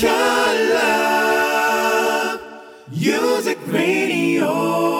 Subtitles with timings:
[0.00, 0.10] Your
[0.74, 2.40] love,
[2.88, 4.97] music radio.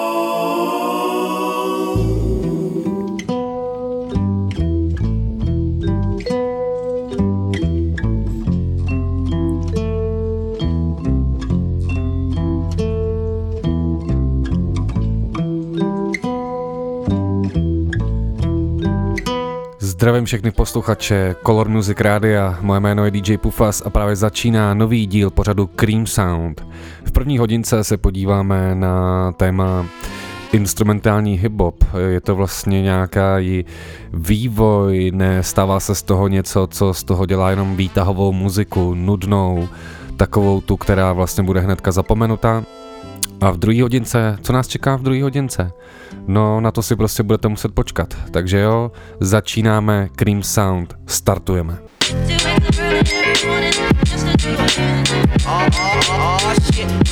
[19.99, 25.07] Zdravím všechny posluchače Color Music Rádia, moje jméno je DJ Pufas a právě začíná nový
[25.07, 26.67] díl pořadu Cream Sound.
[27.05, 29.87] V první hodince se podíváme na téma
[30.53, 31.75] instrumentální hip-hop.
[32.09, 33.37] Je to vlastně nějaká
[34.13, 39.69] vývoj, nestává se z toho něco, co z toho dělá jenom výtahovou muziku, nudnou,
[40.17, 42.65] takovou tu, která vlastně bude hnedka zapomenuta.
[43.41, 45.71] A v druhé hodince, co nás čeká v druhé hodince?
[46.27, 48.15] No, na to si prostě budete muset počkat.
[48.31, 51.79] Takže jo, začínáme Cream Sound, startujeme.
[55.49, 56.58] to do again.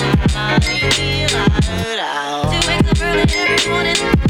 [0.00, 3.02] I feel out.
[3.02, 4.27] Early every morning.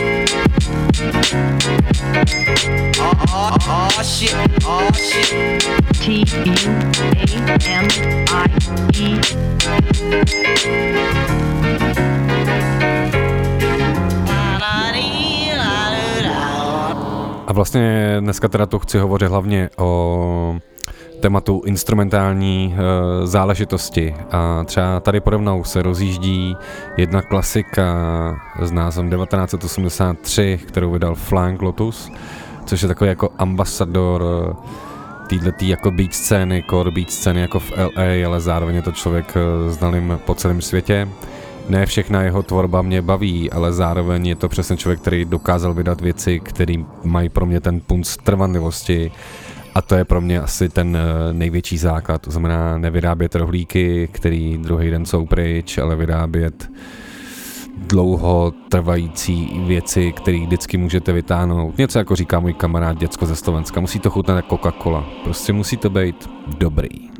[4.01, 5.61] early every morning.
[17.61, 20.59] vlastně dneska teda tu chci hovořit hlavně o
[21.21, 24.15] tématu instrumentální e, záležitosti.
[24.31, 26.55] A třeba tady pode mnou se rozjíždí
[26.97, 27.85] jedna klasika
[28.61, 32.11] s názvem 1983, kterou vydal Flying Lotus,
[32.65, 37.71] což je takový jako ambasador eh, této jako beat scény, core beat scény jako v
[37.77, 41.07] LA, ale zároveň je to člověk eh, znalým po celém světě.
[41.69, 46.01] Ne všechna jeho tvorba mě baví, ale zároveň je to přesně člověk, který dokázal vydat
[46.01, 49.11] věci, které mají pro mě ten punc trvanlivosti
[49.75, 52.21] a to je pro mě asi ten eh, největší základ.
[52.21, 56.71] To znamená nevyrábět rohlíky, který druhý den jsou pryč, ale vyrábět
[57.87, 61.77] dlouho trvající věci, které vždycky můžete vytáhnout.
[61.77, 63.81] Něco jako říká můj kamarád děcko ze Slovenska.
[63.81, 65.03] Musí to chutnat jako Coca-Cola.
[65.23, 67.11] Prostě musí to být dobrý.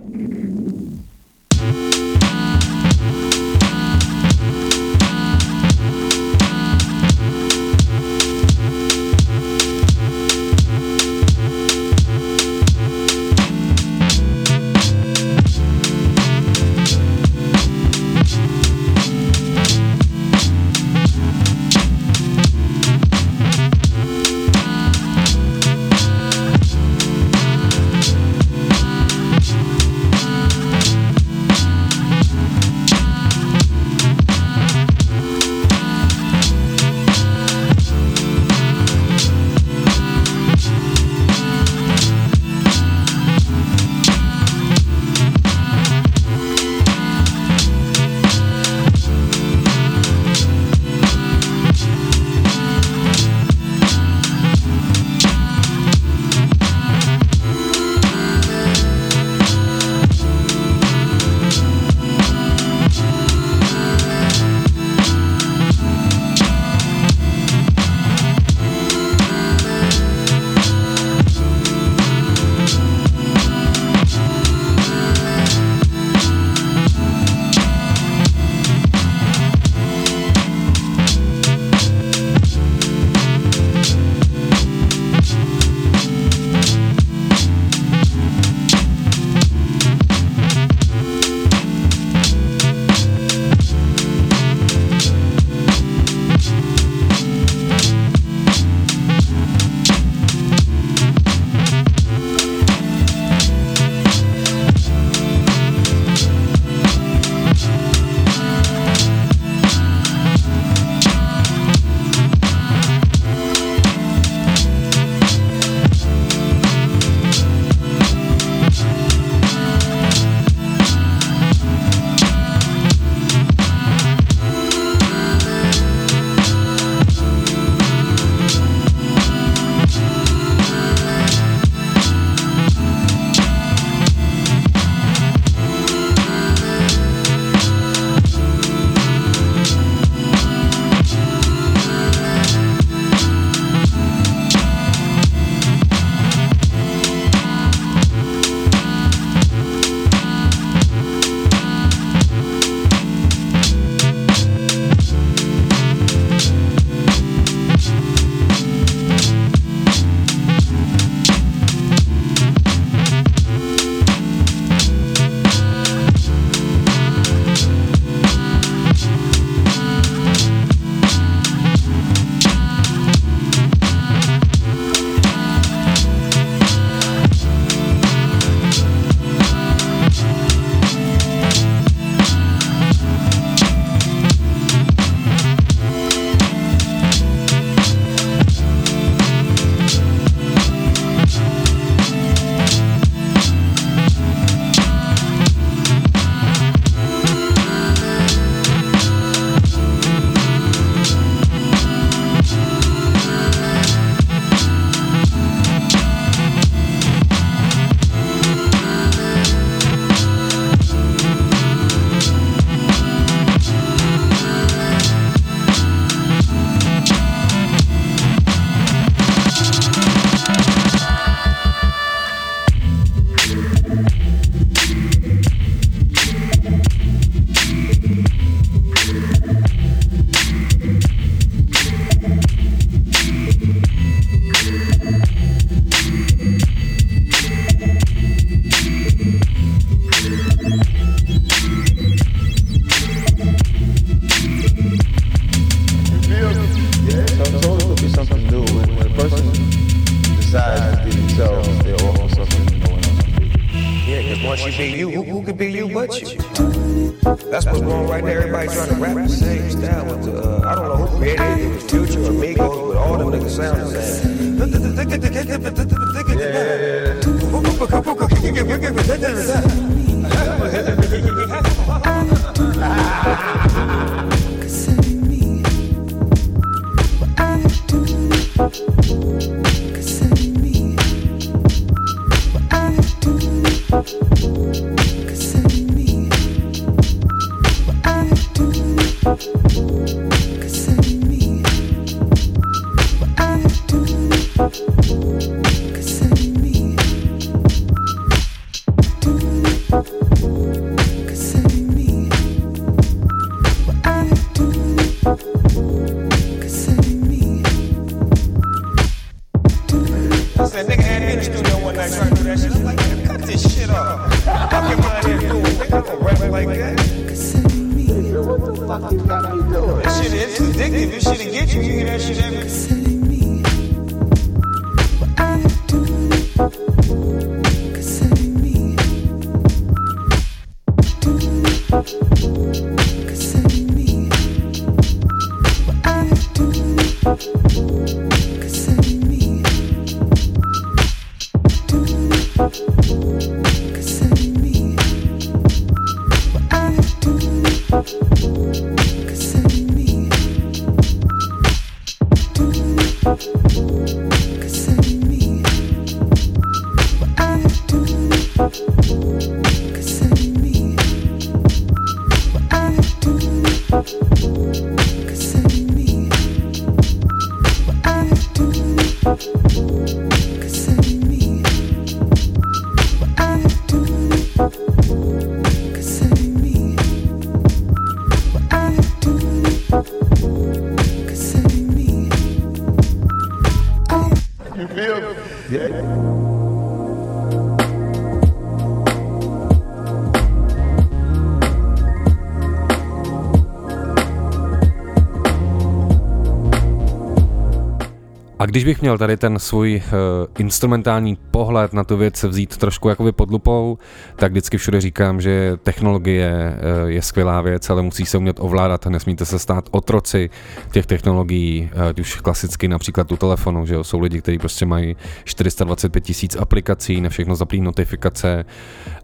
[398.71, 403.31] Když bych měl tady ten svůj uh, instrumentální pohled na tu věc vzít trošku jakoby
[403.31, 403.97] pod lupou,
[404.35, 409.05] tak vždycky všude říkám, že technologie uh, je skvělá věc, ale musí se umět ovládat,
[409.05, 410.49] nesmíte se stát otroci
[410.91, 414.85] těch technologií, uh, ať už klasicky například u telefonu, že jo, jsou lidi, kteří prostě
[414.85, 418.65] mají 425 tisíc aplikací, na všechno zaplí notifikace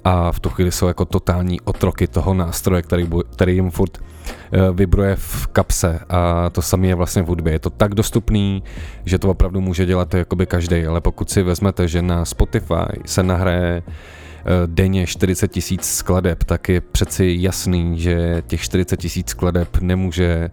[0.04, 4.76] a v tu chvíli jsou jako totální otroky toho nástroje, který, který jim furt uh,
[4.76, 7.54] vibruje v kapse a to samé je vlastně v hudbě.
[7.54, 8.64] Je to tak dostupný,
[9.06, 13.24] že to opravdu může dělat jakoby každý, ale pokud si vezmete, že na Spotify se
[13.24, 19.78] nahraje eh, denně 40 tisíc skladeb, tak je přeci jasný, že těch 40 tisíc skladeb
[19.82, 20.50] nemůže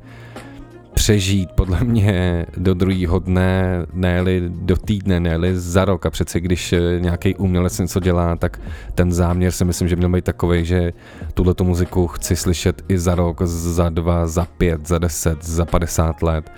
[0.95, 6.07] přežít podle mě do druhého dne, ne do týdne, ne za rok.
[6.07, 8.61] A přece když eh, nějaký umělec něco dělá, tak
[8.95, 10.93] ten záměr si myslím, že měl být takový, že
[11.35, 16.23] tuhle muziku chci slyšet i za rok, za dva, za pět, za deset, za padesát
[16.23, 16.53] let.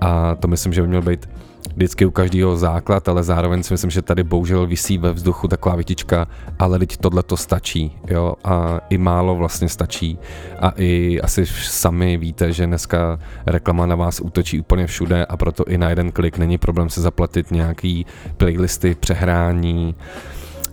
[0.00, 1.28] A to myslím, že by měl být
[1.74, 5.76] vždycky u každého základ, ale zároveň si myslím, že tady bohužel visí ve vzduchu taková
[5.76, 6.26] vytička,
[6.58, 10.18] ale teď tohle to stačí, jo, a i málo vlastně stačí.
[10.58, 15.64] A i asi sami víte, že dneska reklama na vás útočí úplně všude a proto
[15.64, 19.94] i na jeden klik není problém se zaplatit nějaký playlisty, přehrání,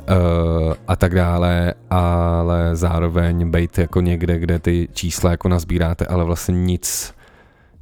[0.10, 6.24] Uh, a tak dále, ale zároveň být jako někde, kde ty čísla jako nazbíráte, ale
[6.24, 7.14] vlastně nic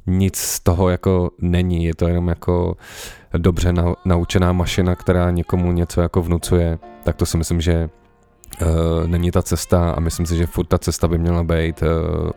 [0.08, 2.76] nic z toho jako není, je to jenom jako
[3.36, 7.88] dobře na, naučená mašina, která někomu něco jako vnucuje, tak to si myslím, že
[8.62, 8.68] uh,
[9.06, 11.88] není ta cesta a myslím si, že furt ta cesta by měla být uh,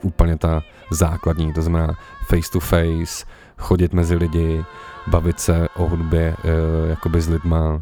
[0.01, 0.61] úplně ta
[0.91, 1.95] základní, to znamená
[2.27, 3.25] face to face,
[3.57, 4.63] chodit mezi lidi,
[5.07, 7.81] bavit se o hudbě uh, jakoby s lidma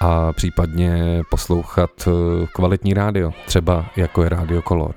[0.00, 1.90] a případně poslouchat
[2.54, 4.94] kvalitní rádio, třeba jako je Radio Color.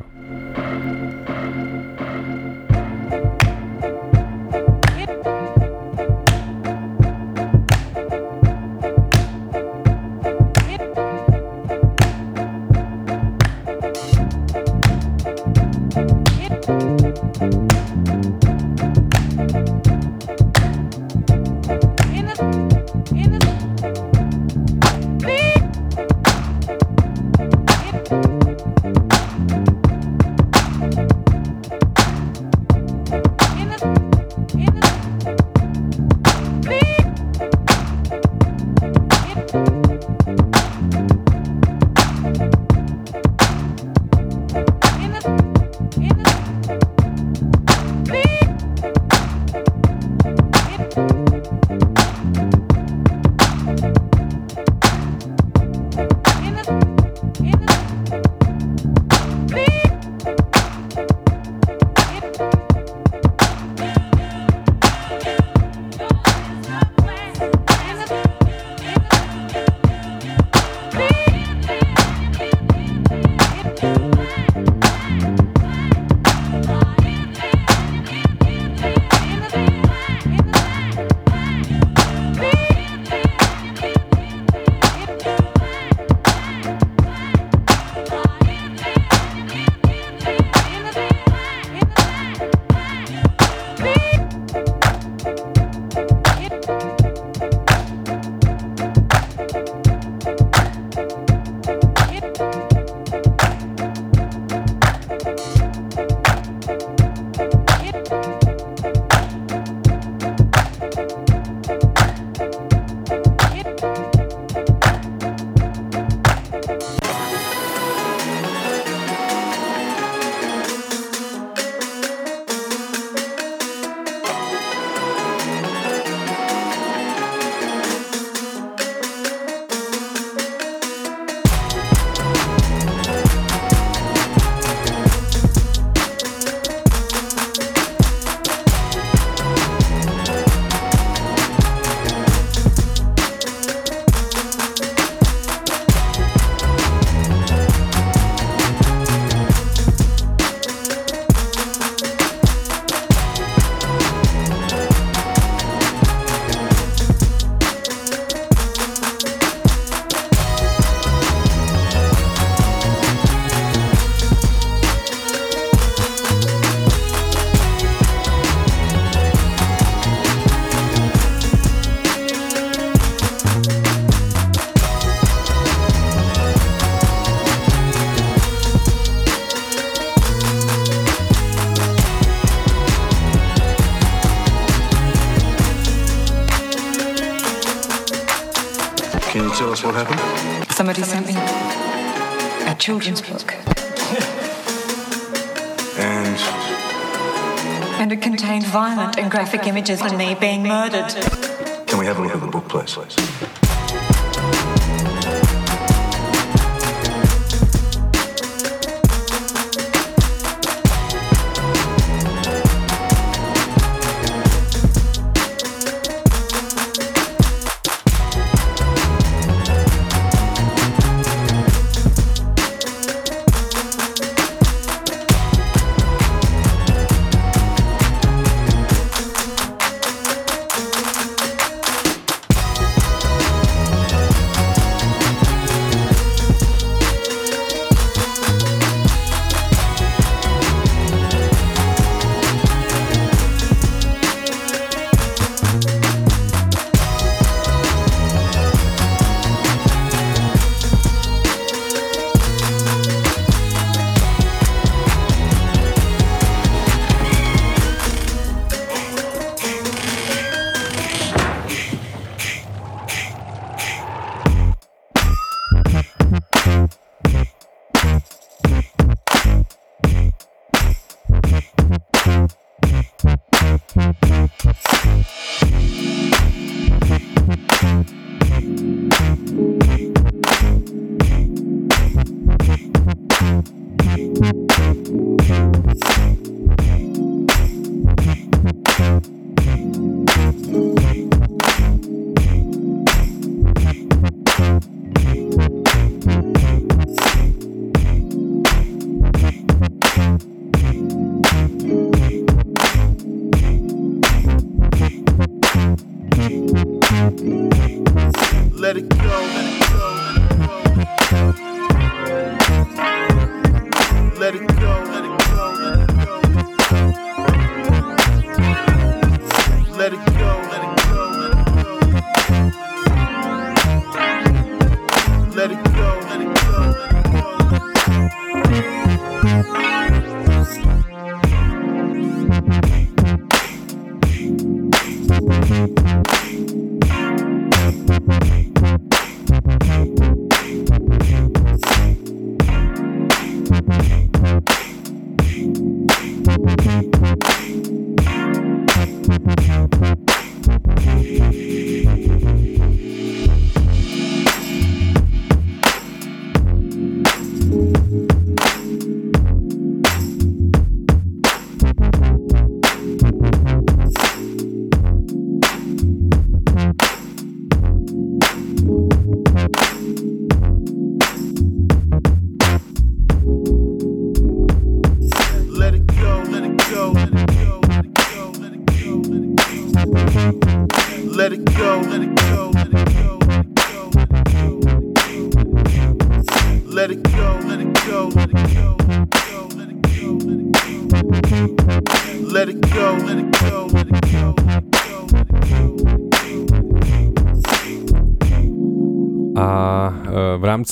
[199.89, 201.35] Of me being murdered.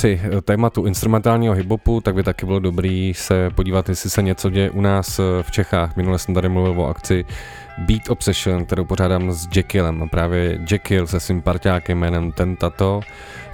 [0.03, 4.49] Rámci e, tématu instrumentálního hiphopu, tak by taky bylo dobrý se podívat, jestli se něco
[4.49, 5.95] děje u nás e, v Čechách.
[5.95, 7.25] Minule jsem tady mluvil o akci
[7.77, 10.03] Beat Obsession, kterou pořádám s Jekyllem.
[10.03, 13.01] A právě Jekyll se svým parťákem jménem Tentato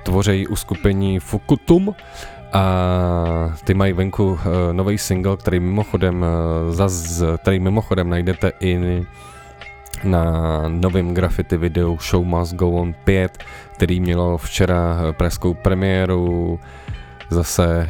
[0.04, 1.96] tvoří uskupení Fukutum
[2.54, 4.40] a ty mají venku uh,
[4.72, 6.26] nový single, který mimochodem,
[6.70, 9.06] zaz, který mimochodem najdete i
[10.04, 13.38] na novém graffiti videu Show Must Go On 5,
[13.74, 16.60] který mělo včera preskou premiéru,
[17.30, 17.90] zase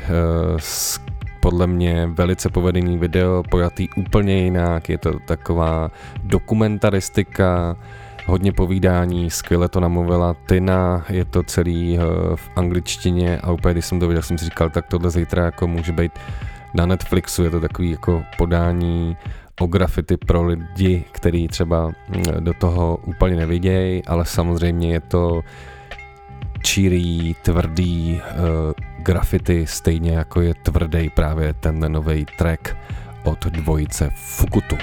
[0.57, 0.99] s
[1.39, 5.91] podle mě velice povedený video, pojatý úplně jinak, je to taková
[6.23, 7.75] dokumentaristika,
[8.25, 13.85] hodně povídání, skvěle to namluvila Tina, je to celý uh, v angličtině a úplně když
[13.85, 16.11] jsem to viděl, jsem si říkal, tak tohle zítra jako může být
[16.73, 19.17] na Netflixu, je to takový jako podání
[19.59, 25.41] o graffiti pro lidi, který třeba mm, do toho úplně nevidějí, ale samozřejmě je to
[26.63, 32.75] čírý, tvrdý uh, graffiti, stejně jako je tvrdý právě ten nový track
[33.23, 34.79] od dvojice Fukutum.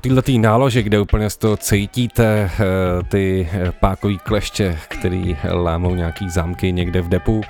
[0.00, 5.94] Po této náloži, kde úplně z toho cítíte uh, ty eh, pákový kleště, který lámou
[5.94, 7.40] nějaký zámky někde v depu,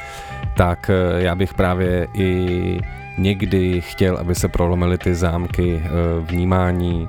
[0.57, 2.81] tak uh, já bych právě i
[3.19, 5.83] někdy chtěl, aby se prolomily ty zámky
[6.21, 7.09] vnímání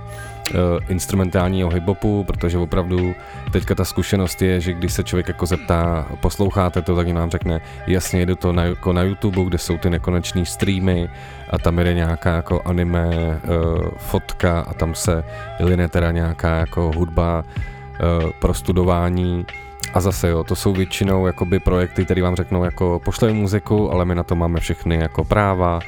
[0.89, 3.15] instrumentálního hiphopu, protože opravdu
[3.51, 7.61] teďka ta zkušenost je, že když se člověk jako zeptá, posloucháte to, tak nám řekne,
[7.87, 11.09] jasně, jedu to na, jako na YouTube, kde jsou ty nekonečné streamy
[11.49, 15.23] a tam jde nějaká jako anime uh, fotka a tam se
[15.59, 19.45] line teda nějaká jako hudba uh, pro studování
[19.93, 24.05] a zase jo, to jsou většinou jakoby projekty, které vám řeknou jako pošlej muziku, ale
[24.05, 25.79] my na to máme všechny jako práva,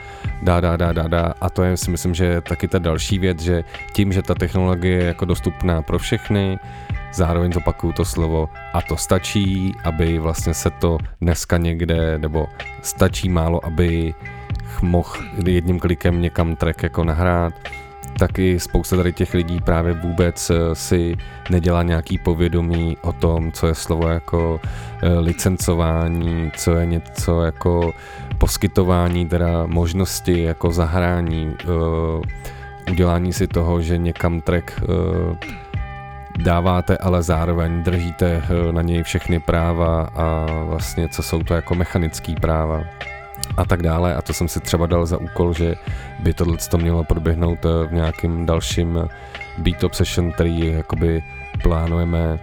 [0.41, 1.33] dá, dá, dá, dá, dá.
[1.41, 3.63] A to je si myslím, že je taky ta další věc, že
[3.93, 6.59] tím, že ta technologie je jako dostupná pro všechny,
[7.13, 12.47] zároveň zopakuju to slovo a to stačí, aby vlastně se to dneska někde, nebo
[12.81, 14.13] stačí málo, aby
[14.81, 15.09] mohl
[15.45, 17.53] jedním klikem někam track jako nahrát,
[18.19, 21.15] taky spousta tady těch lidí právě vůbec eh, si
[21.49, 24.59] nedělá nějaký povědomí o tom, co je slovo jako
[25.01, 27.93] eh, licencování, co je něco jako
[28.37, 34.81] poskytování teda možnosti jako zahrání, eh, udělání si toho, že někam track
[36.37, 42.35] dáváte, ale zároveň držíte na něj všechny práva a vlastně co jsou to jako mechanický
[42.35, 42.83] práva
[43.57, 44.15] a tak dále.
[44.15, 45.75] A to jsem si třeba dal za úkol, že
[46.19, 49.09] by tohle to mělo proběhnout uh, v nějakým dalším
[49.57, 51.23] Beat Obsession, který jakoby
[51.63, 52.39] plánujeme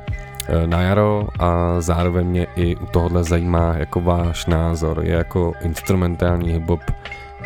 [0.53, 5.01] Eh, na jaro a zároveň mě i u tohohle zajímá jako váš názor.
[5.05, 6.81] Je jako instrumentální hip-hop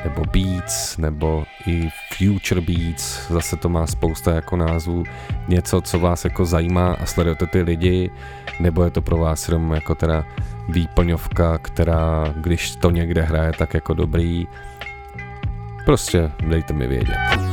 [0.04, 5.04] nebo beats, nebo i future beats, zase to má spousta jako názvů,
[5.48, 8.10] něco, co vás jako zajímá a sledujete ty lidi,
[8.60, 10.24] nebo je to pro vás jenom jako teda
[10.68, 14.46] výplňovka, která, když to někde hraje, tak jako dobrý.
[15.84, 17.43] Prostě dejte mi vědět.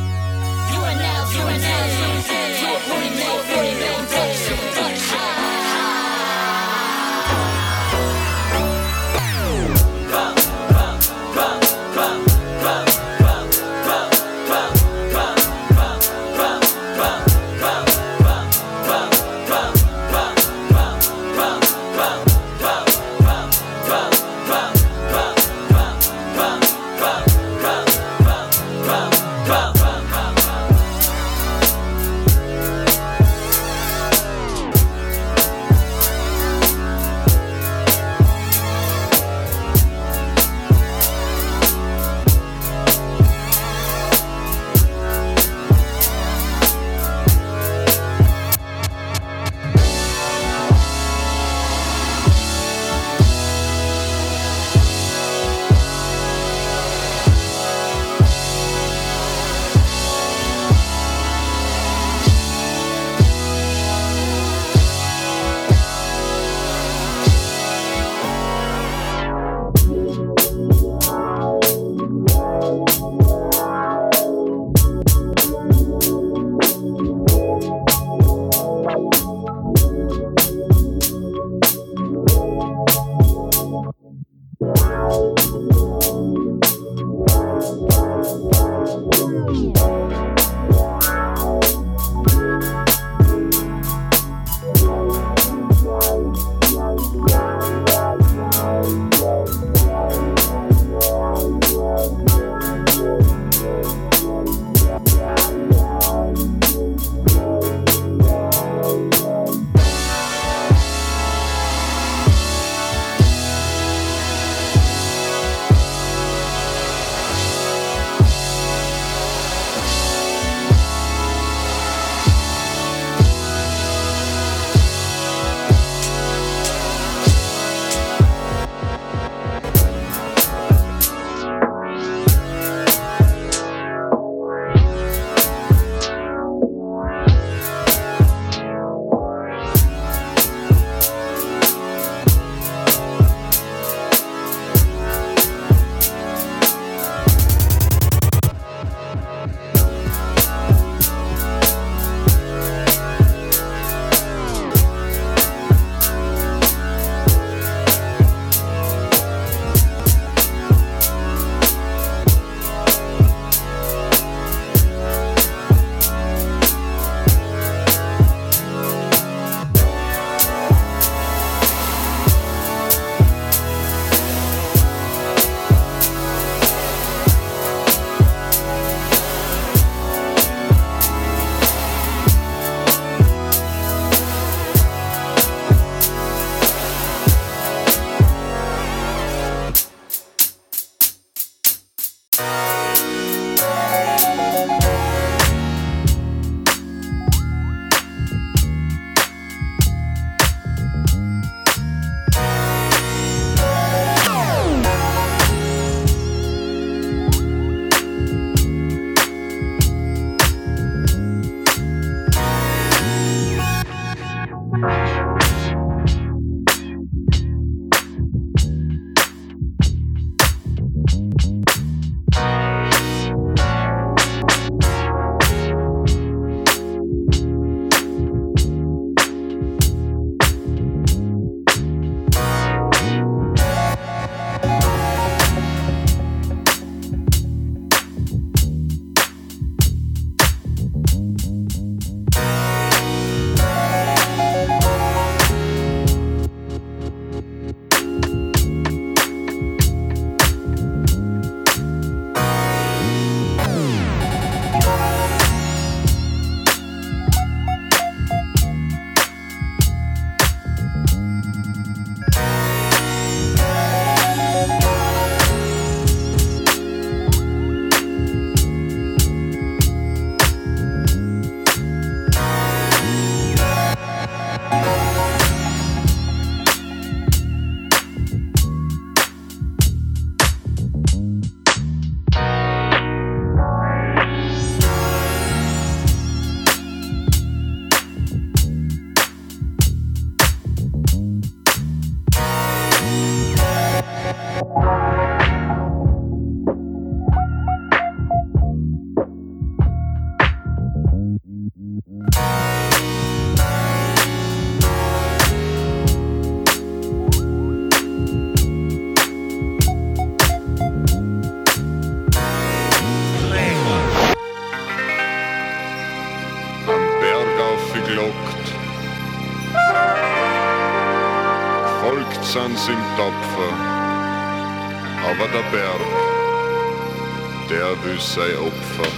[328.22, 329.11] say, oh fuck.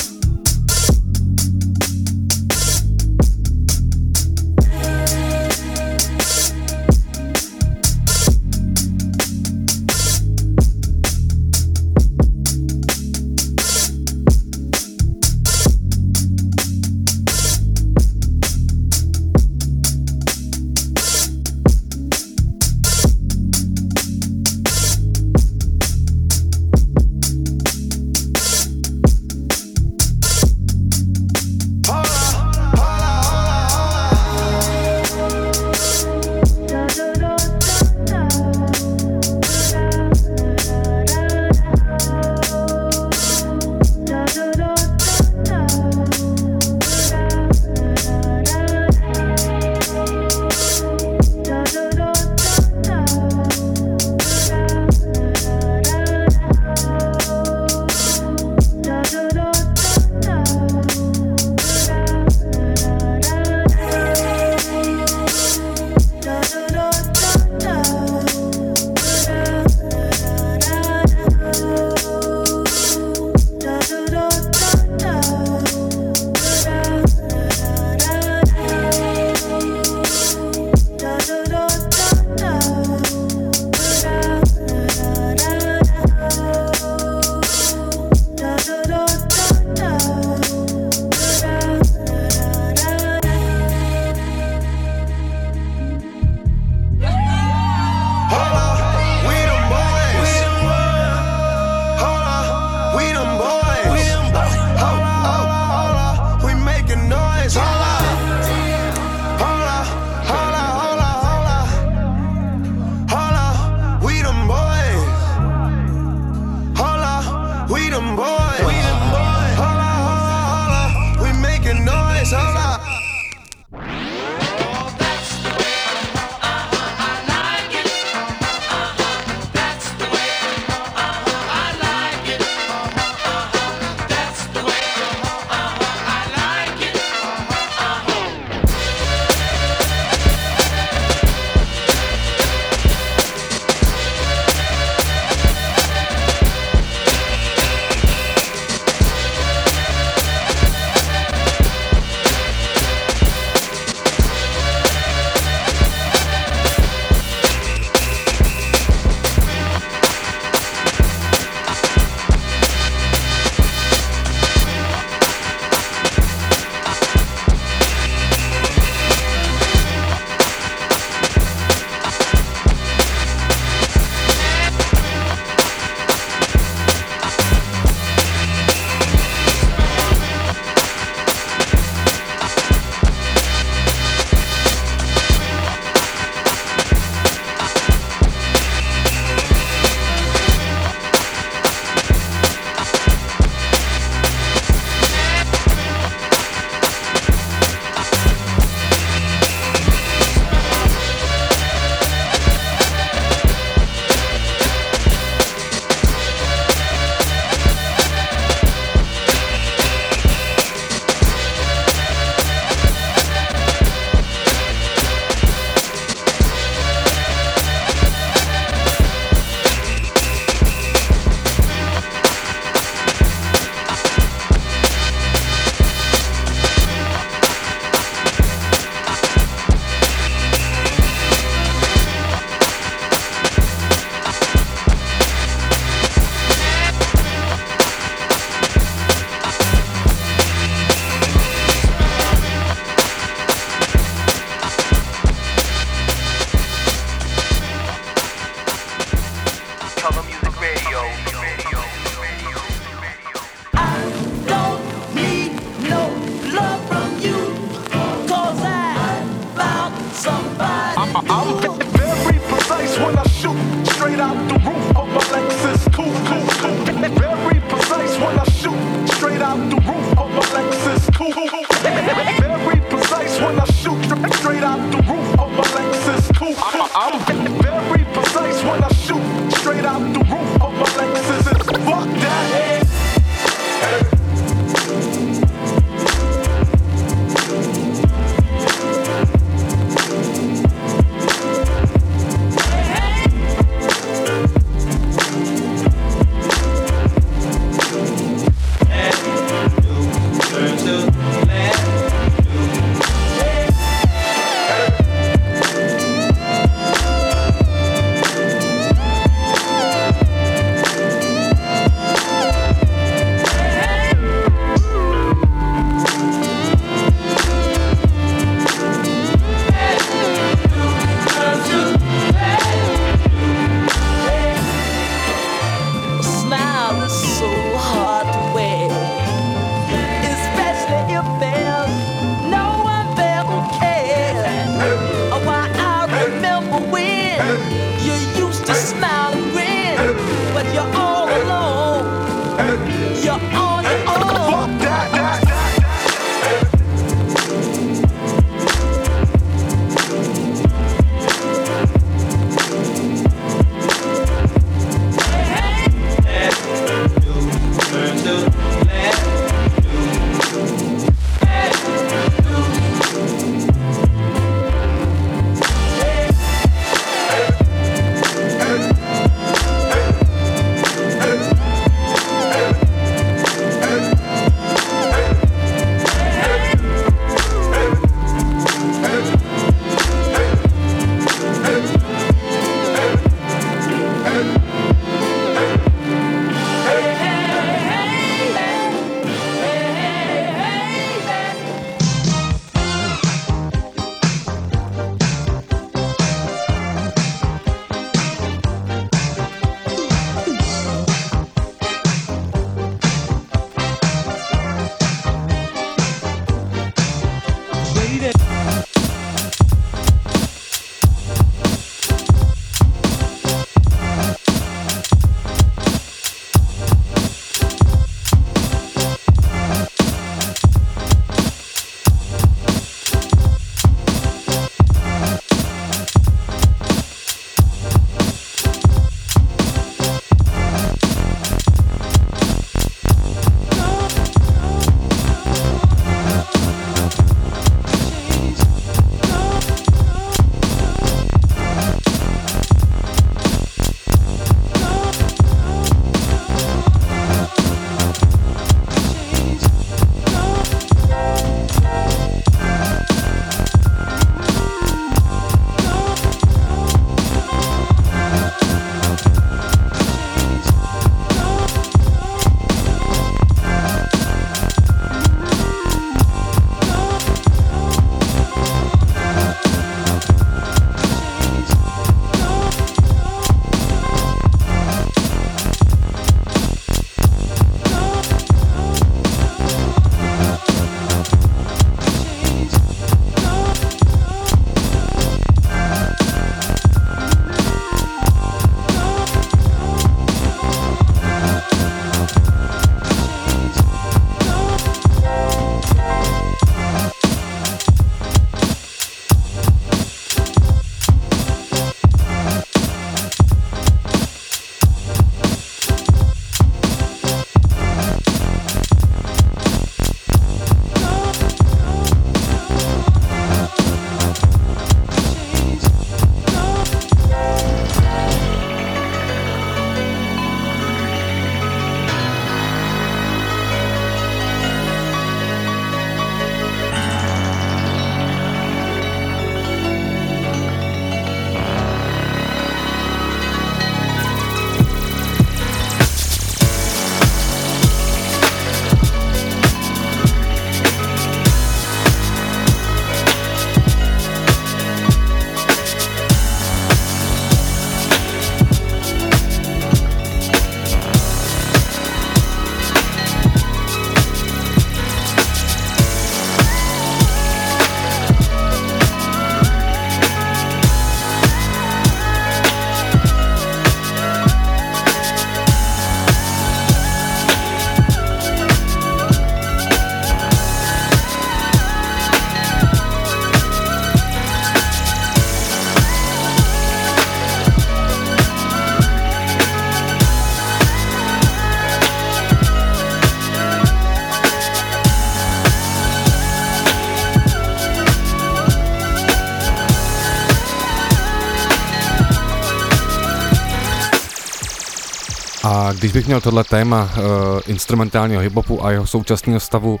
[596.02, 597.24] Když bych měl tohle téma uh,
[597.66, 600.00] instrumentálního hiphopu a jeho současného stavu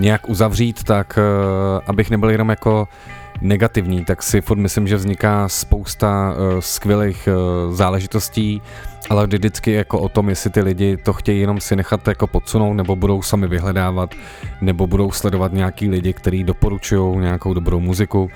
[0.00, 2.88] nějak uzavřít, tak uh, abych nebyl jenom jako
[3.40, 8.62] negativní, tak si furt myslím, že vzniká spousta uh, skvělých uh, záležitostí,
[9.10, 12.74] ale vždycky jako o tom, jestli ty lidi to chtějí jenom si nechat jako podsunout,
[12.74, 14.14] nebo budou sami vyhledávat,
[14.60, 18.30] nebo budou sledovat nějaký lidi, kteří doporučují nějakou dobrou muziku,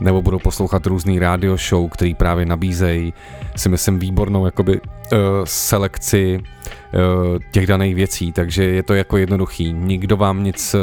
[0.00, 3.12] nebo budou poslouchat různý radio show, který právě nabízejí,
[3.56, 9.72] si myslím, výbornou jakoby uh, selekci uh, těch daných věcí, takže je to jako jednoduchý.
[9.72, 10.80] Nikdo vám nic uh,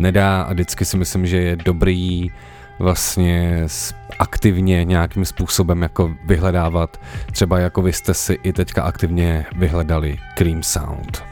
[0.00, 2.30] nedá a vždycky si myslím, že je dobrý
[2.78, 3.62] vlastně
[4.18, 7.00] aktivně nějakým způsobem jako vyhledávat.
[7.32, 11.31] Třeba jako vy jste si i teďka aktivně vyhledali Cream Sound.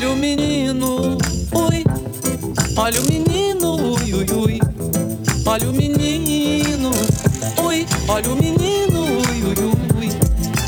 [0.00, 1.18] Olha o menino,
[1.52, 1.84] ui.
[2.74, 4.58] Olha o menino, ui, ui, ui.
[5.44, 6.90] Olha o menino,
[7.62, 7.86] ui.
[8.08, 9.54] Olha o menino, ui, ui,
[9.98, 10.08] ui.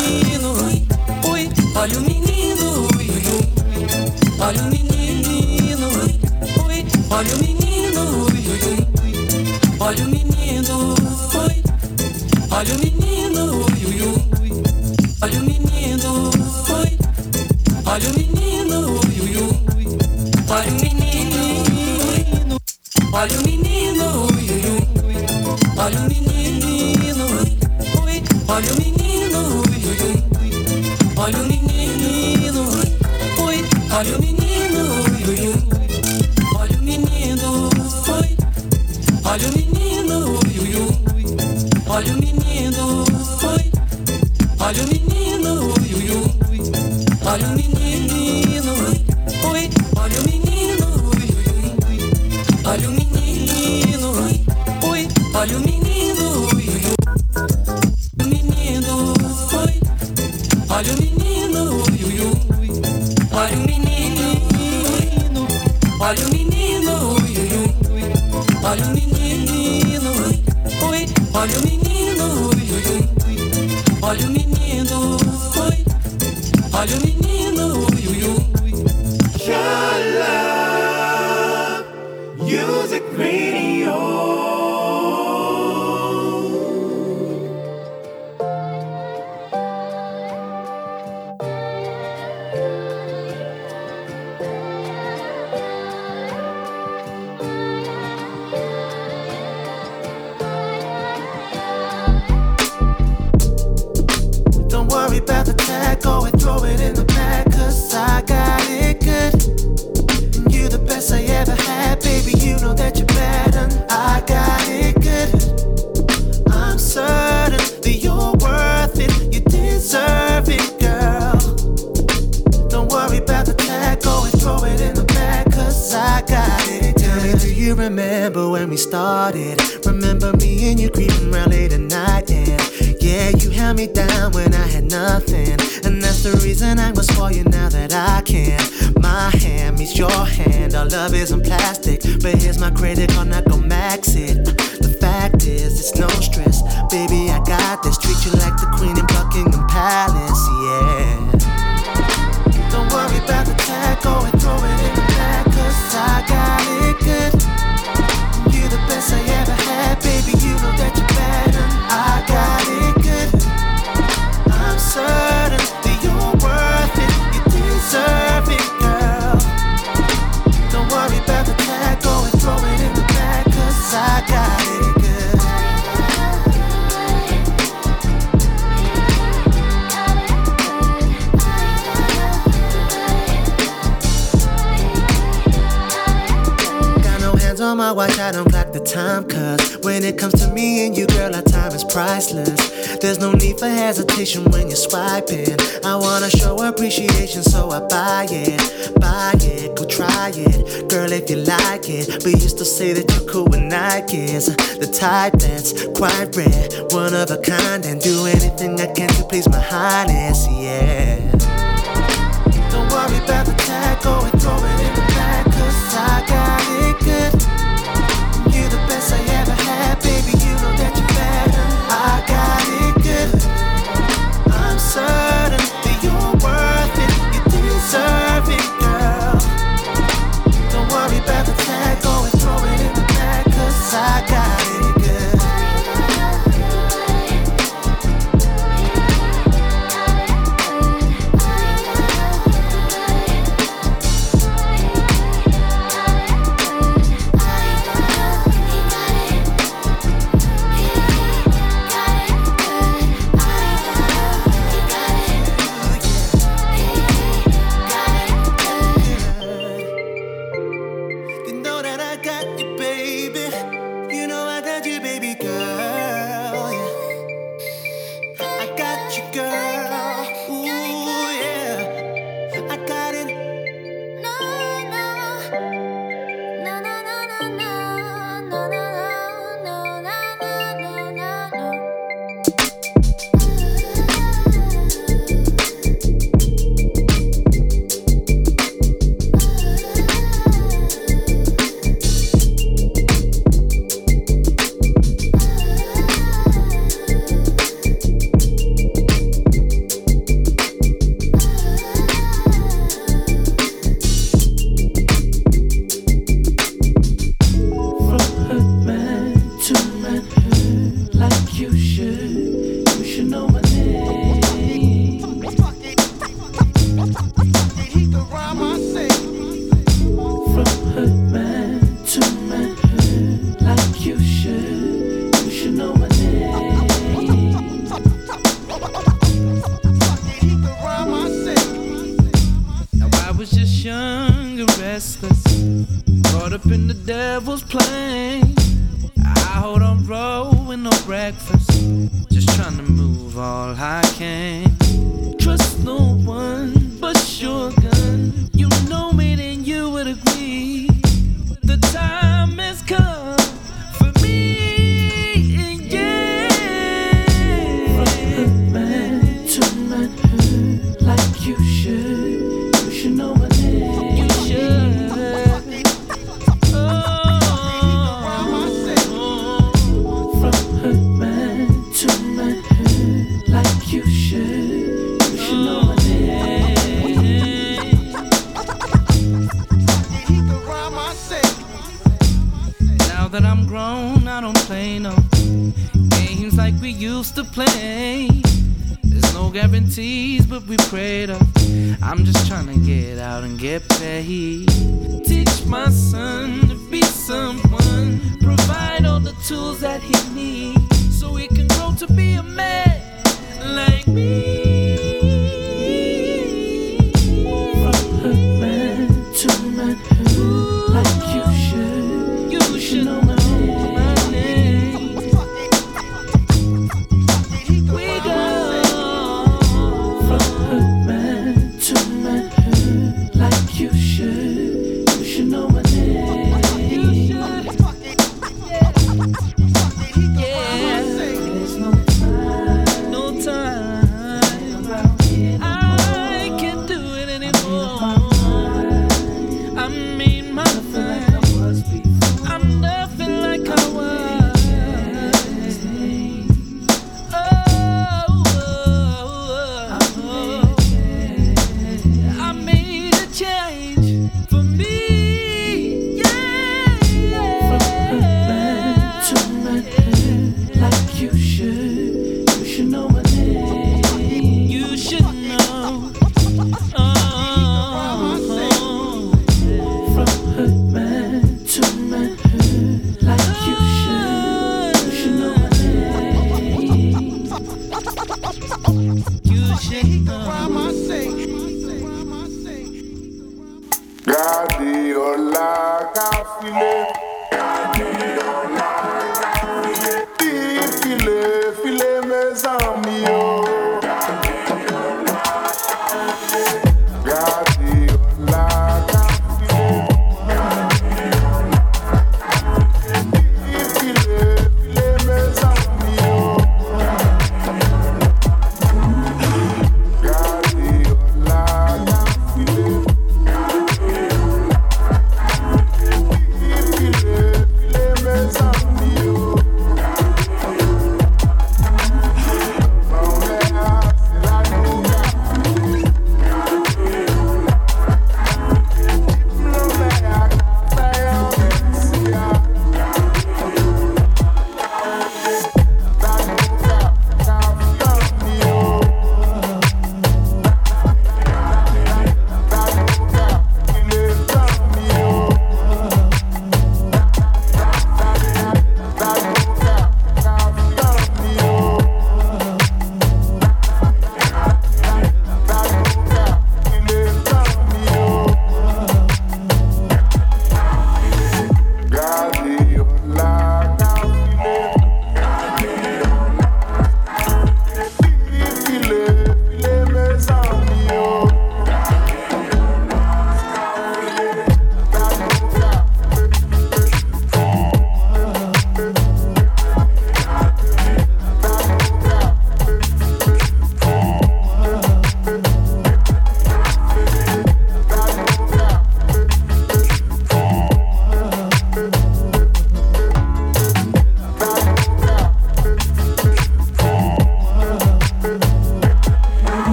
[0.00, 1.52] menino, ui.
[1.76, 2.17] Olha o menino,
[23.10, 24.28] Olha o menino,
[25.78, 26.00] olha o menino.
[26.00, 27.26] Olha o menino.
[28.48, 29.62] Olha o menino.
[31.16, 32.62] Olha o menino.
[33.90, 34.47] Olha o menino,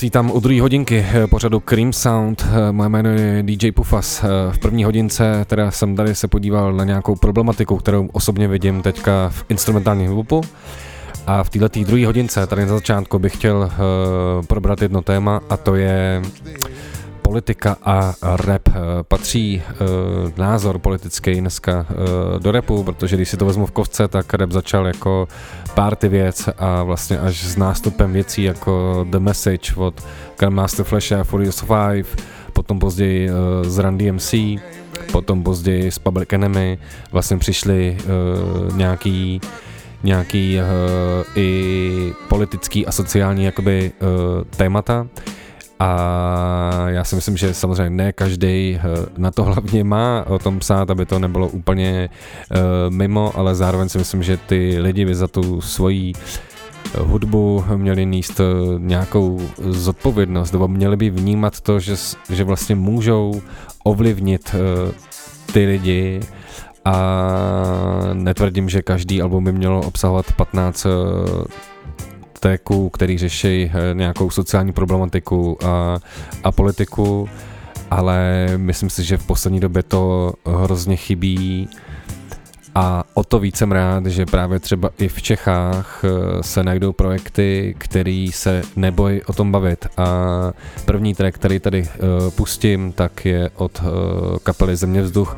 [0.00, 2.46] vás vítám u druhé hodinky eh, pořadu Cream Sound.
[2.46, 4.24] Eh, Moje jméno je DJ Pufas.
[4.24, 8.82] Eh, V první hodince teda jsem tady se podíval na nějakou problematiku, kterou osobně vidím
[8.82, 10.32] teďka v instrumentálním hip
[11.26, 13.70] A v této druhé hodince, tady na začátku, bych chtěl
[14.46, 16.22] probrat jedno téma a to je
[17.22, 18.59] politika a rap.
[18.80, 23.70] Eh, Patří uh, názor politický dneska uh, do repu, protože když si to vezmu v
[23.70, 25.28] kovce, tak rap začal jako
[25.74, 30.04] party věc a vlastně až s nástupem věcí jako The Message od
[30.38, 32.22] Grandmaster Flash a Furious 5,
[32.52, 34.34] potom později uh, z Run DMC,
[35.12, 36.78] potom později z Public Enemy,
[37.12, 39.40] vlastně přišly uh, nějaký
[40.02, 40.64] nějaký uh,
[41.36, 44.08] i politický a sociální jakoby uh,
[44.56, 45.06] témata
[45.80, 48.80] a já si myslím, že samozřejmě ne každý
[49.16, 52.08] na to hlavně má o tom psát, aby to nebylo úplně
[52.50, 52.58] uh,
[52.94, 56.12] mimo, ale zároveň si myslím, že ty lidi by za tu svoji
[56.98, 58.40] hudbu měli níst
[58.78, 61.94] nějakou zodpovědnost, nebo měli by vnímat to, že,
[62.30, 63.42] že vlastně můžou
[63.84, 64.54] ovlivnit
[65.52, 66.20] ty lidi.
[66.84, 66.96] A
[68.12, 70.92] netvrdím, že každý album by mělo obsahovat 15 uh,
[72.40, 75.98] téků, který řeší eh, nějakou sociální problematiku a,
[76.44, 77.28] a politiku,
[77.90, 81.68] ale myslím si, že v poslední době to hrozně chybí.
[82.74, 86.92] A o to víc jsem rád, že právě třeba i v Čechách eh, se najdou
[86.92, 89.86] projekty, který se nebojí o tom bavit.
[89.96, 90.06] A
[90.84, 91.88] první track, který tady
[92.36, 93.82] pustím, tak je od
[94.42, 95.36] kapely Země vzduch,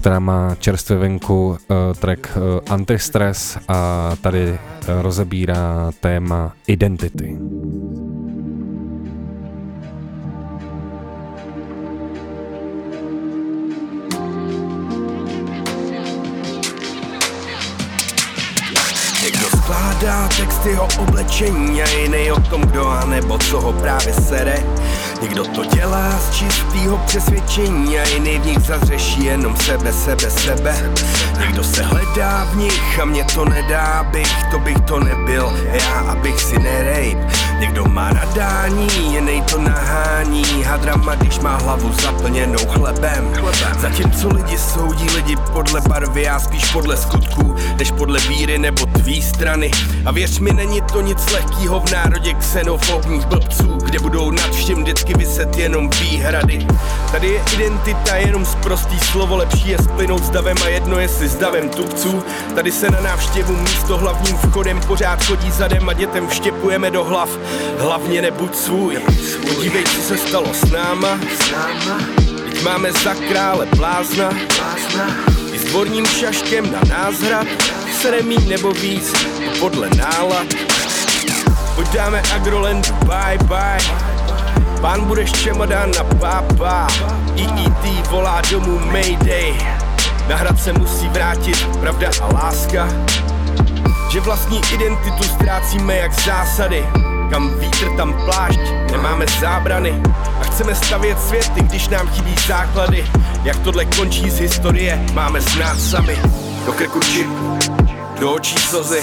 [0.00, 1.56] která má čerstvě venku uh,
[1.98, 2.42] track uh,
[2.74, 4.58] Antistress a tady uh,
[5.02, 7.38] rozebírá téma identity.
[19.48, 24.64] Skládá texty o oblečení a jiný o tom, kdo a nebo co ho právě sere.
[25.22, 30.90] Někdo to dělá z čistého přesvědčení a jiný v nich zazřeší jenom sebe, sebe, sebe.
[31.40, 36.00] Někdo se hledá v nich a mě to nedá, bych, to bych to nebyl, já
[36.00, 37.18] abych si nerejp.
[37.60, 43.32] Někdo má nadání, jiný to nahání, hadrama, když má hlavu zaplněnou chlebem.
[43.78, 49.22] Zatímco lidi soudí lidi podle barvy, já spíš podle skutků, než podle víry nebo tvý
[49.22, 49.70] strany.
[50.06, 54.82] A věř mi, není to nic lehkýho v národě xenofobních blbců, kde budou nad vším
[54.82, 56.66] vždycky vyset jenom výhrady.
[57.12, 61.28] Tady je identita jenom z prostý slovo, lepší je splynout s davem a jedno jestli
[61.28, 62.22] s davem tupců.
[62.54, 67.30] Tady se na návštěvu místo hlavním vchodem pořád chodí zadem a dětem vštěpujeme do hlav.
[67.78, 68.98] Hlavně nebuď svůj,
[69.54, 71.18] podívej, co se stalo s náma.
[72.44, 74.30] Teď máme za krále blázna,
[75.52, 77.46] i s dvorním šaškem na nás hrad,
[78.48, 79.12] nebo víc,
[79.60, 80.46] podle nálad.
[81.74, 83.78] Pojď dáme Agrolandu, bye bye,
[84.80, 86.86] pán budeš čemodán na pápa,
[87.36, 89.54] EET volá domů Mayday,
[90.28, 92.88] na hrad se musí vrátit pravda a láska,
[94.12, 96.86] že vlastní identitu ztrácíme jak zásady.
[97.30, 98.60] Kam vítr, tam plášť,
[98.90, 100.02] nemáme zábrany.
[100.40, 103.04] A chceme stavět světy, když nám chybí základy.
[103.44, 106.18] Jak tohle končí z historie, máme znát sami.
[106.66, 107.28] Do krku čip,
[108.20, 109.00] do očí slzy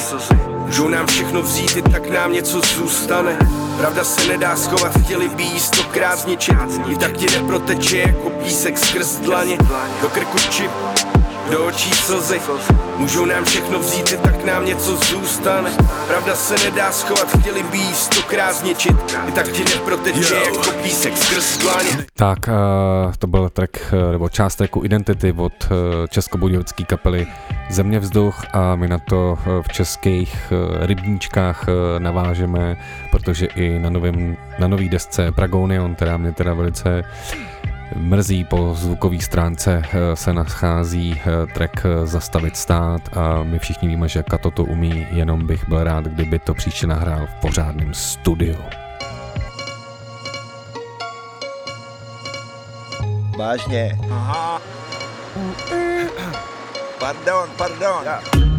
[0.68, 3.38] Můžou nám všechno vzít, i tak nám něco zůstane.
[3.78, 6.55] Pravda se nedá schovat, chtěli by jí stokrát zničit.
[6.88, 9.57] I tak ti neproteče jako písek skrz dlaně.
[10.01, 10.72] Do krku čip,
[11.52, 12.41] do očí slzy.
[12.98, 15.72] Můžou nám všechno vzít, i tak nám něco zůstane.
[16.08, 19.18] Pravda se nedá schovat, chtěli by jí stokrát zničit.
[19.28, 22.06] I tak ti neproteče jako písek skrz dlaně.
[22.14, 27.28] Tak, uh, to byl track, uh, nebo část tracku Identity od uh, českobudějovické kapely
[27.70, 31.66] Země vzduch a my na to v českých uh, rybníčkách
[32.00, 32.78] navážeme,
[33.12, 37.04] protože i na, novém, na nový desce Pragonion, která mě teda velice
[37.96, 43.88] mrzí po zvukové stránce eh, se nachází eh, track eh, Zastavit stát a my všichni
[43.88, 47.94] víme, že Kato to umí, jenom bych byl rád, kdyby to příště nahrál v pořádném
[47.94, 48.58] studiu.
[53.38, 53.98] Vážně.
[57.00, 58.57] Pardon, pardon.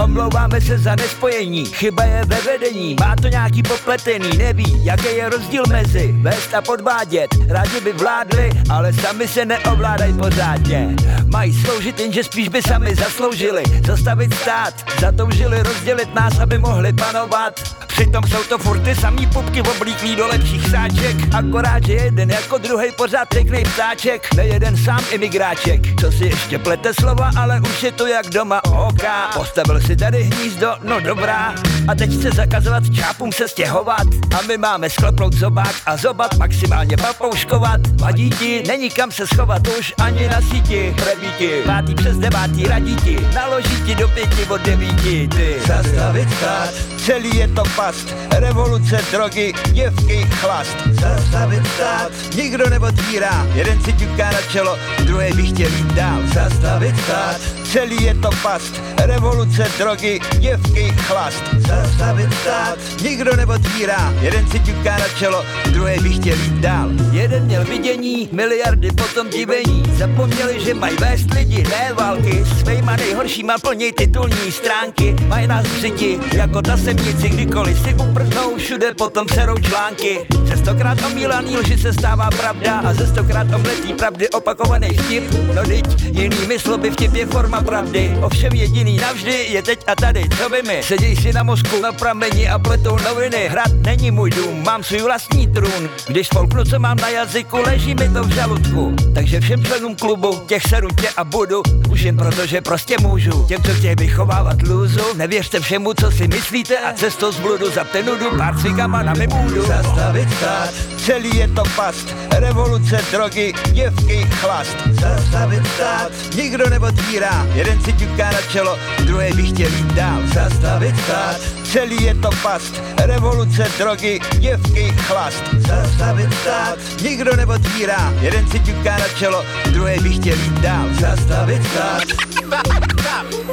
[0.00, 5.28] Omlouváme se za nespojení, chyba je ve vedení Má to nějaký popletený, neví, jaký je
[5.28, 10.96] rozdíl mezi Vést a podvádět, rádi by vládli, ale sami se neovládají pořádně.
[11.26, 13.62] Mají sloužit, jenže spíš by sami zasloužili.
[13.86, 17.60] Zastavit stát, zatoužili rozdělit nás, aby mohli panovat.
[17.86, 21.16] Přitom jsou to furt ty samý pupky oblíklý do lepších sáček.
[21.34, 24.34] Akorát, že jeden jako druhý pořád pěkný ptáček.
[24.34, 29.04] Nejeden sám imigráček, co si ještě plete slova, ale už je to jak doma OK
[29.34, 31.54] Postavil si tady hnízdo, no dobrá.
[31.88, 34.06] A teď chce zakazovat čápům se stěhovat.
[34.38, 37.80] A my máme sklopnout zobák a zobat maximálně papouškovat.
[38.00, 40.94] Vadí ti, není kam se schovat už ani na síti.
[40.96, 43.16] Prebíti, pátý přes devátý radí ti.
[43.34, 45.56] Naloží ti do pěti od devíti ty.
[45.66, 46.70] Zastavit stát,
[47.06, 48.14] celý je to past.
[48.30, 50.76] Revoluce, drogy, děvky, chlast.
[51.00, 53.46] Zastavit stát, nikdo neotvírá.
[53.54, 56.20] Jeden si ťuká na čelo, druhý by chtěl jít dál.
[56.34, 57.40] Zastavit stát,
[57.72, 58.82] celý je to past.
[58.98, 61.42] Revoluce, drogy, děvky, chlast.
[61.68, 64.12] Zastavit stát, nikdo neotvírá.
[64.20, 66.88] Jeden si ťuká na čelo, druhý by chtěl jít dál.
[67.12, 69.82] Jeden měl vidění, miliardy potom divení.
[69.98, 72.44] Zapomněli, že mají vést lidi, ne války.
[72.60, 75.16] Svejma nejhoršíma plněj titulní stránky.
[75.26, 80.26] Mají nás vřiti, jako ta semnici Kdykoliv si uprchnou, všude potom serou články.
[80.44, 85.24] Ze stokrát omílaný lži se stává pravda A ze stokrát omletý pravdy opakovaný vtip.
[85.54, 88.12] No dyť, jinými slovy vtip je forma pravdy.
[88.20, 90.82] Ovšem jediný navždy je teď a tady, co by mi?
[90.82, 93.48] Seděj si na mozku na prameni a pletou noviny.
[93.48, 95.88] Hrad není můj dům, mám svůj vlastní trůn.
[96.06, 98.96] Když spolknu, co mám na jazyku, leží mi to v žaludku.
[99.14, 101.62] Takže všem členům klubu, těch seru tě a budu.
[101.90, 103.44] Už jen proto, že prostě můžu.
[103.48, 108.02] Těm, co chtějí vychovávat lůzu Nevěřte všemu, co si myslíte a cestou z bludu Zapte
[108.02, 112.14] nudu, pár cvikama na mi budu Zastavit stát, celý je to past.
[112.30, 114.76] Revoluce, drogy, děvky, chlast.
[114.90, 117.46] Zastavit stát, nikdo neotvírá.
[117.54, 120.20] Jeden si ťuká na čelo, druhý by chtěl jít dál.
[120.34, 122.82] Zastavit stát, celý je to past.
[122.98, 125.44] Revoluce, drogy, děvky, chlast.
[125.58, 128.12] Zastavit stát, nikdo neotvírá.
[128.20, 130.86] Jeden si ťuká na čelo, druhý by chtěl jít dál.
[131.00, 132.02] Zastavit stát.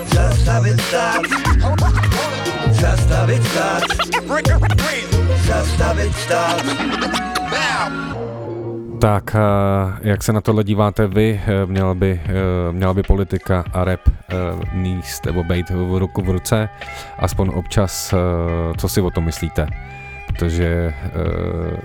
[0.14, 1.22] Zastavit stát
[2.82, 3.84] Zastavit stát
[5.48, 6.66] Zastavit stát
[9.02, 9.40] Tak, eh,
[10.02, 11.42] jak se na tohle díváte vy?
[11.48, 12.32] Eh, Měla by, eh,
[12.72, 14.00] měla by politika a rap
[14.74, 16.70] míst nebo být v ruku v ruce?
[17.18, 18.14] Aspoň občas,
[18.78, 19.68] co si o tom myslíte?
[20.28, 20.94] Protože,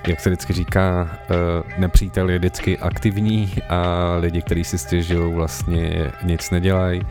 [0.06, 1.08] jak se vždycky říká,
[1.78, 7.02] nepřítel je vždycky aktivní a lidi, kteří si stěžují, vlastně nic nedělají.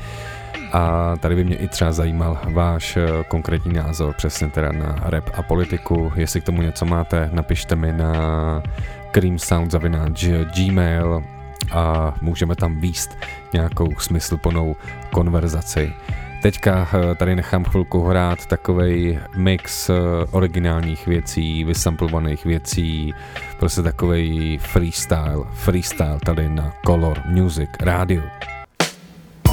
[0.74, 5.30] A tady by mě i třeba zajímal váš eh, konkrétní názor přesně teda na rap
[5.34, 6.12] a politiku.
[6.16, 8.64] Jestli k tomu něco máte, napište mi na
[9.12, 11.24] creamsound.gmail
[11.72, 13.18] a můžeme tam výst
[13.54, 14.76] nějakou smysluplnou
[15.12, 15.94] konverzaci.
[16.42, 19.94] Teďka eh, tady nechám chvilku hrát takovej mix eh,
[20.32, 23.14] originálních věcí, vysamplovaných věcí,
[23.60, 28.22] prostě takovej freestyle, freestyle tady na Color Music Radio.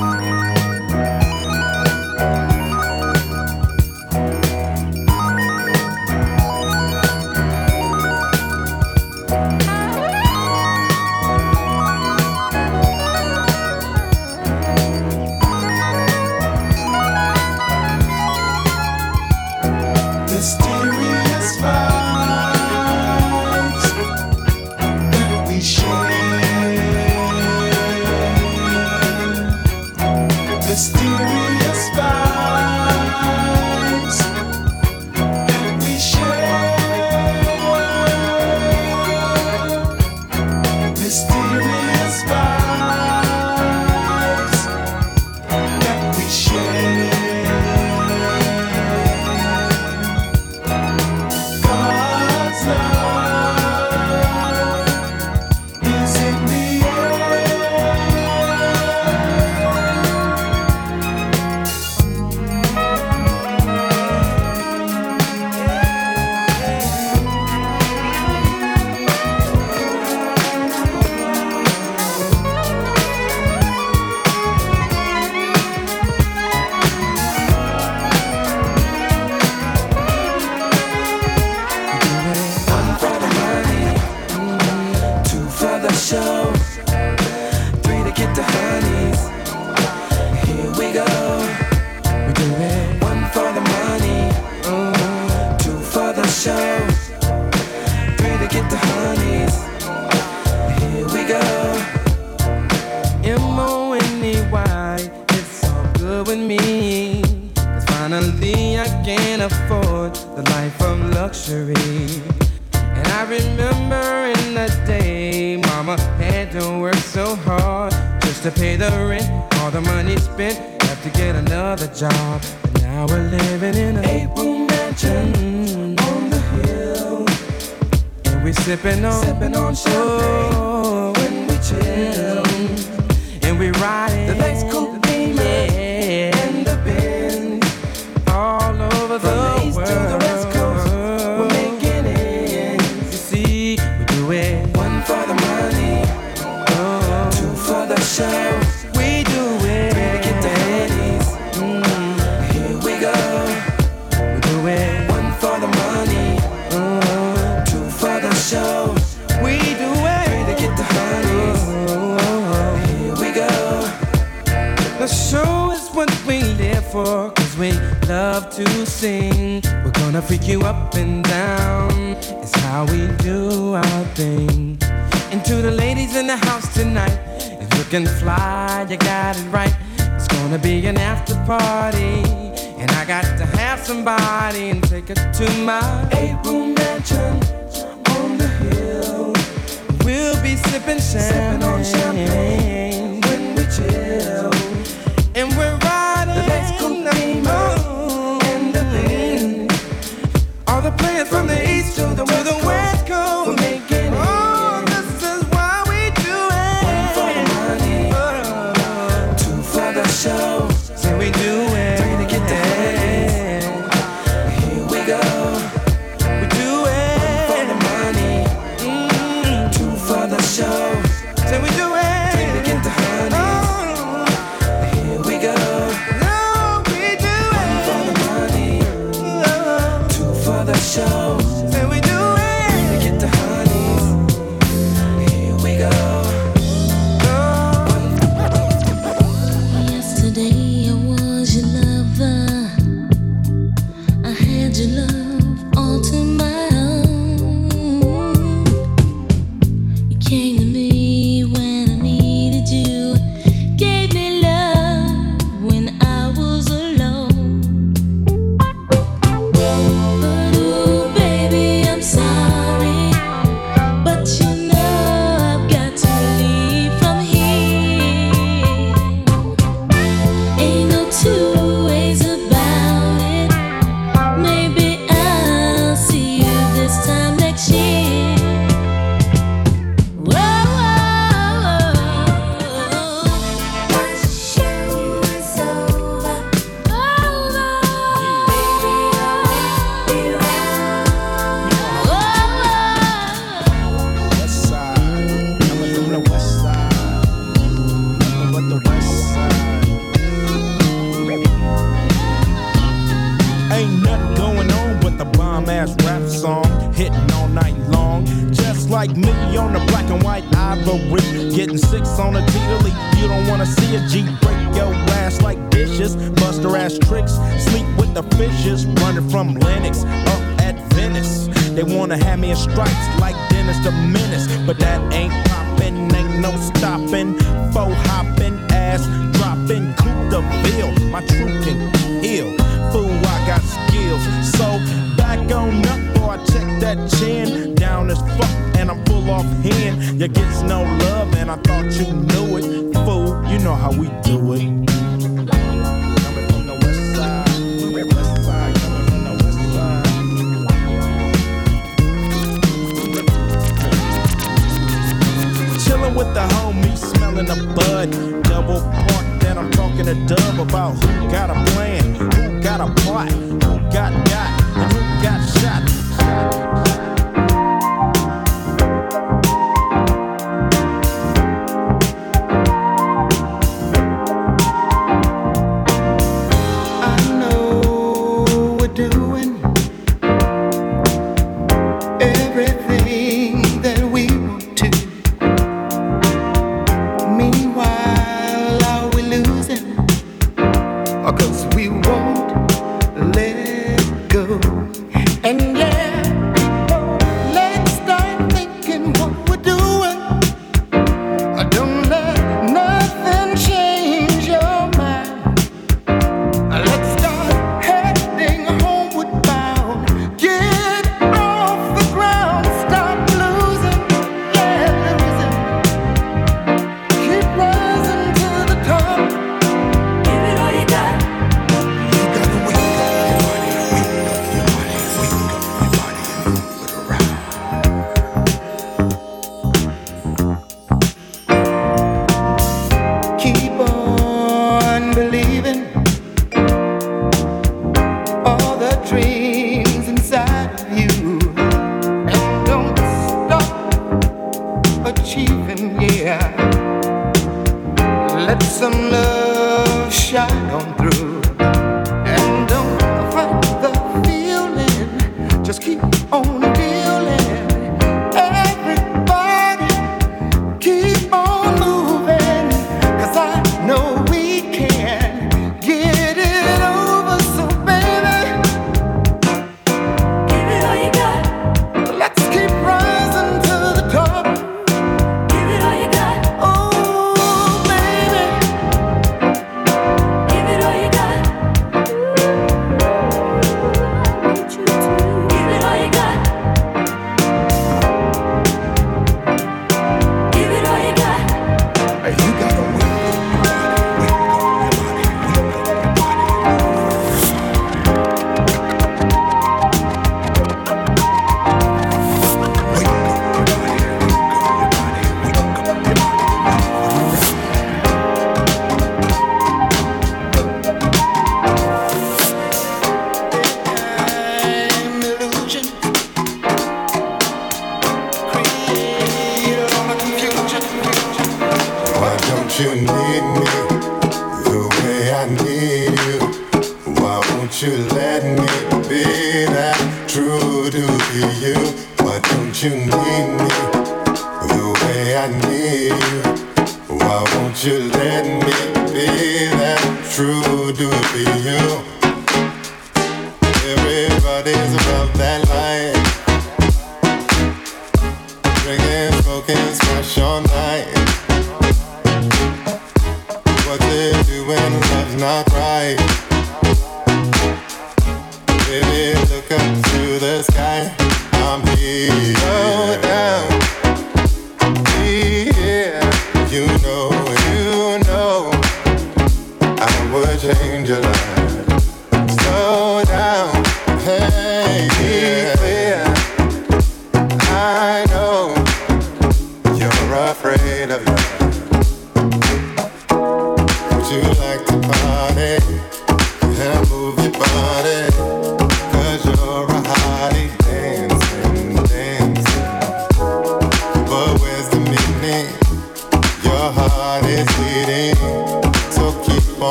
[0.00, 0.47] Mysterious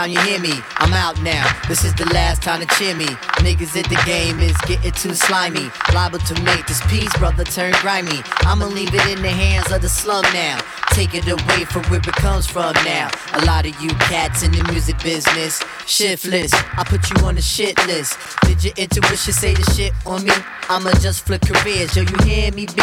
[0.00, 0.62] time you hear me.
[0.78, 3.06] I'm out now, this is the last time to cheer me.
[3.44, 5.70] Niggas at the game is getting too slimy.
[5.92, 8.20] Liable to make this piece, brother, turn grimy.
[8.48, 10.58] I'ma leave it in the hands of the slum now.
[10.92, 13.10] Take it away from where it comes from now.
[13.34, 16.52] A lot of you cats in the music business, shiftless.
[16.54, 18.18] I put you on the shit list.
[18.42, 20.32] Did your intuition say the shit on me?
[20.70, 21.94] I'ma just flip careers.
[21.94, 22.66] Yo, you hear me?
[22.66, 22.82] B.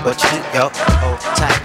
[0.00, 0.06] You
[0.54, 0.72] young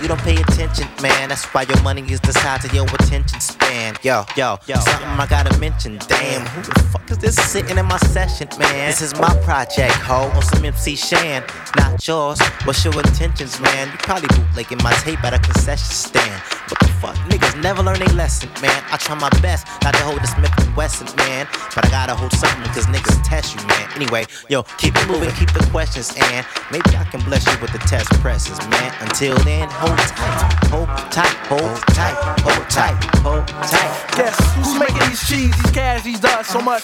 [0.01, 1.29] you don't pay attention, man.
[1.29, 3.95] That's why your money is the size of your attention span.
[4.03, 4.75] Yo, yo, yo.
[4.75, 5.99] Something I gotta mention.
[6.09, 8.87] Damn, who the fuck is this is sitting in my session, man?
[8.87, 10.31] This is my project, ho.
[10.33, 11.43] On some MC Shan,
[11.77, 12.39] not yours.
[12.63, 13.87] What's your intentions, man?
[13.91, 16.41] You probably bootlegging my tape at a concession stand.
[16.69, 17.15] What the fuck?
[17.29, 18.83] Niggas never learn a lesson, man.
[18.91, 21.47] I try my best not to hold the Smith and Wesson, man.
[21.75, 23.89] But I gotta hold something cause niggas test you, man.
[23.95, 27.71] Anyway, yo, keep it moving, keep the questions, and maybe I can bless you with
[27.71, 28.93] the test presses, man.
[29.01, 34.17] Until then, hold tight, hold tight, hold tight, hold tight, hold tight.
[34.17, 36.51] Guess who's making these cheese, these cash, these dust?
[36.51, 36.83] So much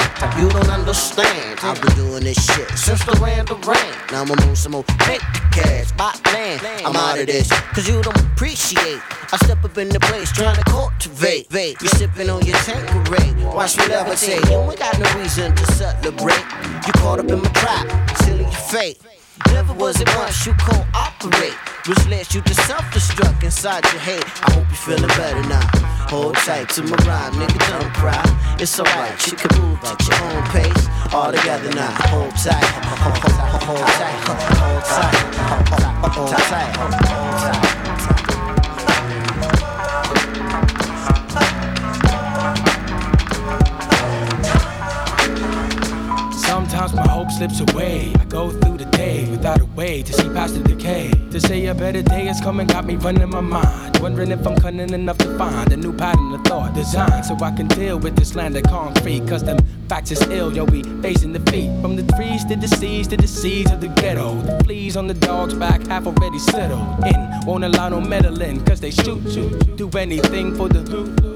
[0.37, 1.59] You don't understand.
[1.63, 3.93] I've been doing this shit since the rain rain.
[4.11, 5.21] Now I'm on some more fake
[5.51, 6.61] cash, buy land.
[6.85, 9.01] I'm out of this, cause you don't appreciate.
[9.33, 11.51] I step up in the place trying to cultivate.
[11.51, 13.33] You sipping on your Tanqueray.
[13.45, 14.49] Watch me levitate.
[14.49, 16.45] You ain't got no reason to celebrate.
[16.85, 17.87] You caught up in my trap,
[18.27, 19.01] your fate.
[19.47, 21.57] Never was it once you cooperate.
[21.87, 24.25] Which led you to self-destruct inside your hate.
[24.47, 25.65] I hope you're feeling better now.
[26.09, 28.21] Hold tight to my rhyme, nigga, don't cry.
[28.59, 30.87] It's alright, you can move at your own pace.
[31.13, 31.91] All together now.
[32.09, 32.63] Hold tight,
[33.01, 34.19] hold tight, hold tight,
[34.59, 35.31] hold tight,
[36.13, 37.70] hold tight, hold tight.
[46.81, 48.11] Sometimes my hope slips away.
[48.19, 51.11] I go through the day without a way to see past the decay.
[51.29, 53.99] To say a better day is coming got me running my mind.
[53.99, 57.51] Wondering if I'm cunning enough to find a new pattern of thought design so I
[57.51, 59.27] can deal with this land of concrete.
[59.27, 59.59] Cause them
[59.89, 61.69] facts is ill, yo, we facing defeat.
[61.83, 64.41] From the trees to the seas to the seas of the ghetto.
[64.41, 67.29] The fleas on the dog's back half already settled in.
[67.45, 69.51] Won't allow no meddling, cause they shoot you.
[69.75, 71.31] Do anything for the loot.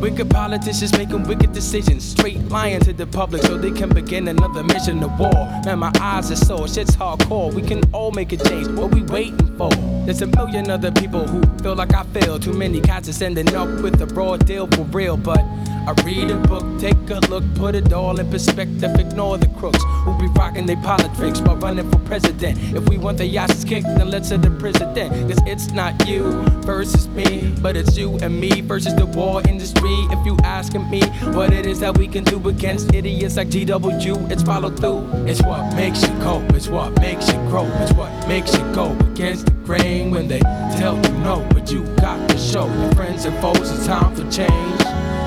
[0.00, 4.64] Wicked politicians making wicked decisions, straight lying to the public so they can begin another
[4.64, 5.30] mission of war.
[5.66, 7.52] Man, my eyes are sore, shit's hardcore.
[7.52, 8.68] We can all make a change.
[8.68, 9.68] What we waiting for?
[10.06, 12.38] There's a million other people who feel like I feel.
[12.38, 15.44] Too many cats are ending up with a raw deal for real, but.
[15.86, 19.82] I read a book, take a look, put it all in perspective, ignore the crooks
[20.04, 22.58] who be rocking their politics while running for president.
[22.76, 25.10] If we want the asses kicked, then let's hit the president.
[25.28, 29.89] Cause it's not you versus me, but it's you and me versus the war industry.
[30.10, 31.02] If you asking me
[31.34, 35.08] what it is that we can do against idiots like GW, it's follow through.
[35.26, 38.96] It's what makes you cope, it's what makes you grow, it's what makes you go
[39.12, 40.40] against the grain when they
[40.78, 44.22] tell you no, but you got to show your friends and foes it's time for
[44.30, 44.80] change.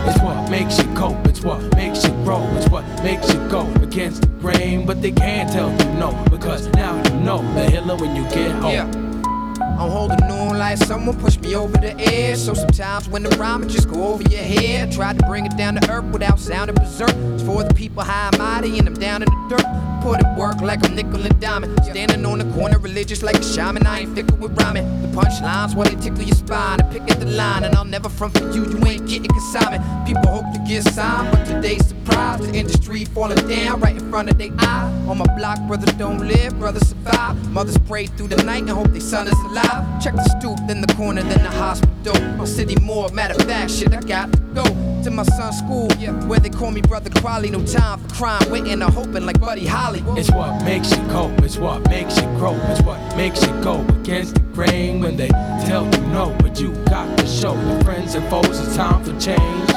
[0.06, 3.72] It's what makes you cope, it's what makes you grow, it's what makes you go
[3.76, 4.86] against the grain.
[4.86, 8.52] But they can't tell you no, because now you know the hiller when you get
[8.52, 9.13] home.
[9.62, 12.38] I'm holding on like someone pushed me over the edge.
[12.38, 14.92] So sometimes when the rhyme just go over your head.
[14.92, 17.16] try to bring it down to earth without sounding berserk.
[17.34, 19.83] It's for the people high and mighty and I'm down in the dirt.
[20.04, 21.82] Put it work like I'm nickel and diamond.
[21.86, 23.88] Standing on the corner, religious like a shaman.
[23.88, 24.86] I ain't fickle with rhyming.
[25.02, 26.82] The punchlines when they tickle your spine.
[26.82, 28.66] I pick at the line and I'll never front for you.
[28.66, 29.82] You ain't getting consignment.
[30.06, 32.42] People hope to get signed, but today's surprise.
[32.42, 34.92] The industry falling down right in front of their eye.
[35.08, 37.36] On my block, brothers don't live, brothers survive.
[37.52, 40.04] Mothers pray through the night and hope their son is alive.
[40.04, 42.20] Check the stoop, then the corner, then the hospital.
[42.36, 44.64] My city more, matter of fact, shit, I got to go
[45.04, 47.50] to my son's school, yeah, where they call me brother Crowley.
[47.50, 49.93] No time for crime, waiting or hoping like Buddy Holly.
[50.18, 53.86] It's what makes you cope, it's what makes you grow, it's what makes you go
[54.02, 55.28] against the grain when they
[55.66, 59.12] tell you no, but you got to show your friends and foes it's time for
[59.20, 59.70] change.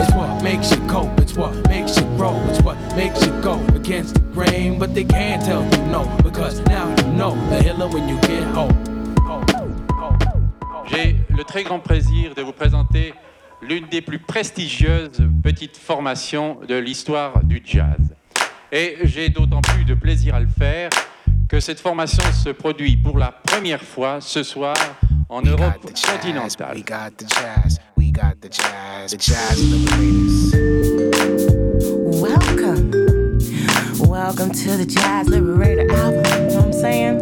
[0.00, 3.60] It's what makes you cope, it's what makes you grow, it's what makes you go
[3.74, 4.78] against the grain.
[4.78, 8.42] But they can't tell you no, because now you know the hiller when you get
[8.54, 8.74] home.
[10.86, 13.14] J'ai le très grand plaisir de vous présenter
[13.62, 18.14] l'une des plus prestigieuses petites formations de l'histoire du jazz.
[18.72, 20.90] Et j'ai d'autant plus de plaisir à le faire
[21.48, 24.76] que cette formation se produit pour la première fois ce soir
[25.28, 26.76] en Europe continentale.
[26.76, 30.54] We got the jazz, we got the jazz, the jazz liberators.
[32.20, 32.92] Welcome.
[34.08, 36.24] Welcome to the Jazz Liberator album.
[36.24, 37.20] You know what I'm saying?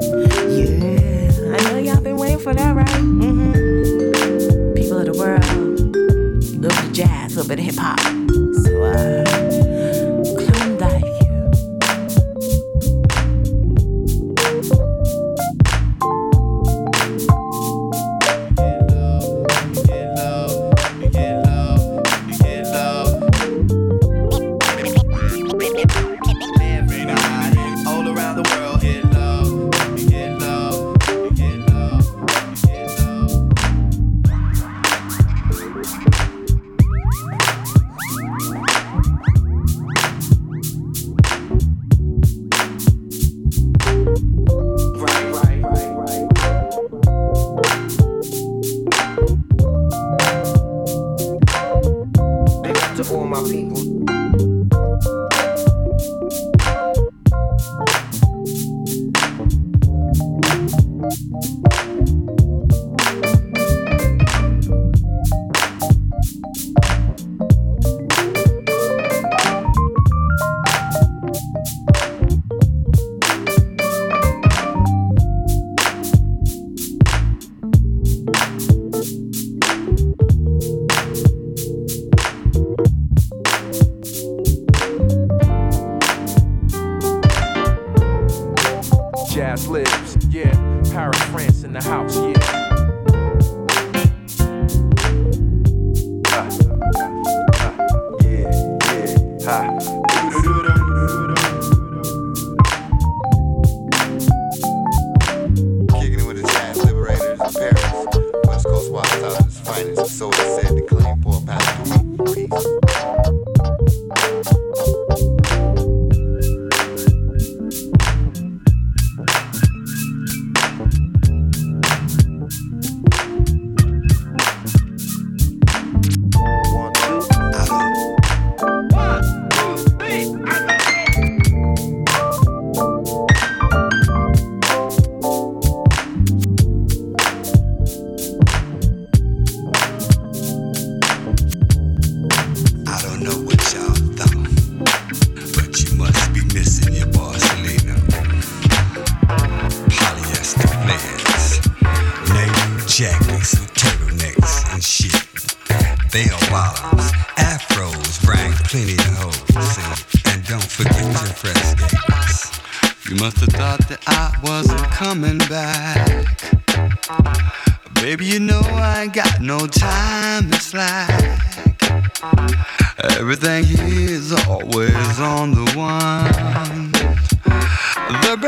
[0.50, 1.56] Yeah.
[1.56, 2.86] I know y'all been waiting for that, right?
[2.88, 4.74] Mm-hmm.
[4.74, 8.00] People of the world, a little bit of jazz, a little bit of hip hop.
[8.64, 9.67] So, uh,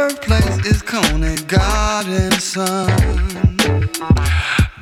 [0.00, 2.88] birthplace is Coney Garden, son.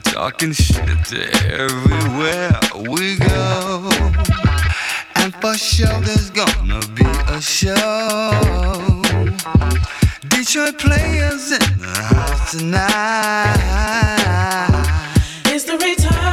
[0.05, 1.21] Talking shit to
[1.61, 2.61] everywhere
[2.93, 3.91] we go.
[5.17, 8.31] And for sure there's gonna be a show.
[10.29, 13.59] Detroit players in the house tonight.
[15.47, 16.28] It's the return.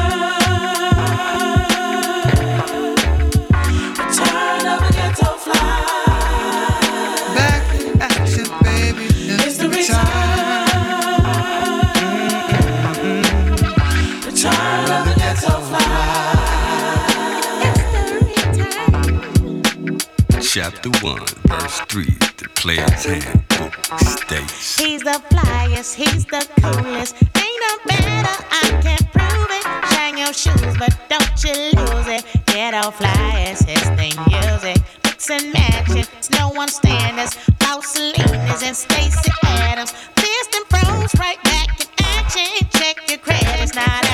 [20.56, 22.06] Chapter 1, verse 3,
[22.38, 24.80] the player's handbook states.
[24.80, 27.14] He's the flyest, he's the coolest.
[27.22, 29.64] Ain't no better, I can't prove it.
[29.94, 32.24] Shine your shoes, but don't you lose it.
[32.46, 34.82] Get Ghetto flyest, his thing music.
[35.04, 36.06] Mix and matching,
[36.40, 37.36] no one standards.
[37.82, 39.92] Salinas and Stacey Adams.
[39.92, 42.68] Fist and pros right back in action.
[42.70, 44.05] Check your credits, now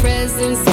[0.00, 0.69] presence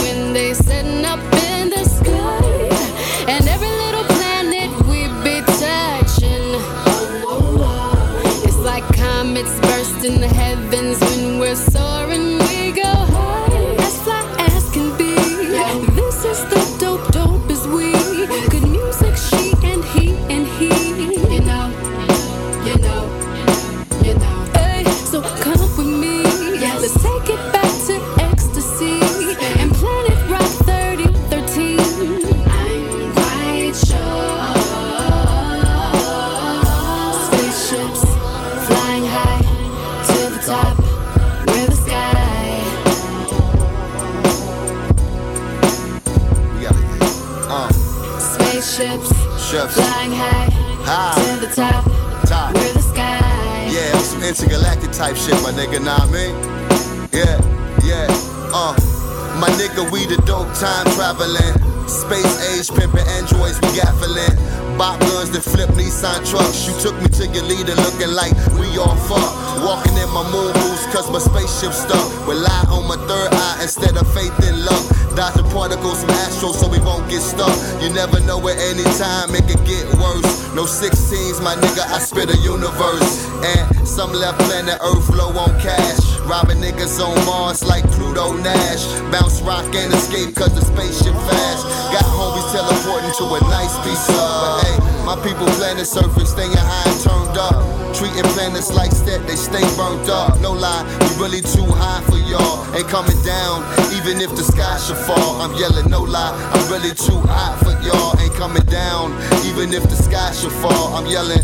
[67.65, 69.33] looking like we all fuck.
[69.65, 72.05] Walking in my moon boots cause my spaceship stuck.
[72.27, 74.83] Rely on my third eye instead of faith and luck.
[75.17, 77.49] Dodging particles from astros so we won't get stuck.
[77.81, 80.53] You never know at any time it could get worse.
[80.53, 83.25] No 16s, my nigga, I spit a universe.
[83.41, 86.05] And some left planet Earth low on cash.
[86.29, 88.85] Robbing niggas on Mars like Pluto Nash.
[89.09, 91.65] Bounce rock and escape cause the spaceship fast.
[91.89, 94.15] Got homies teleporting to a nice piece of.
[94.15, 97.63] But hey, my people planet surfing, staying high and turned up.
[97.95, 100.35] Treating planets like that, they stay burnt up.
[100.41, 102.67] No lie, we really too high for y'all.
[102.75, 103.63] Ain't coming down,
[103.95, 105.39] even if the sky should fall.
[105.39, 108.19] I'm yelling, no lie, I'm really too hot for y'all.
[108.19, 109.15] Ain't coming down,
[109.47, 110.91] even if the sky should fall.
[110.99, 111.39] I'm yelling,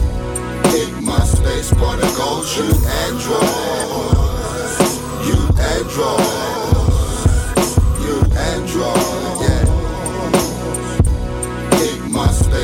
[0.75, 2.67] take my space particles, you
[3.07, 4.75] androids.
[5.23, 5.39] You
[5.71, 6.99] androids.
[8.03, 9.52] You androids, yeah.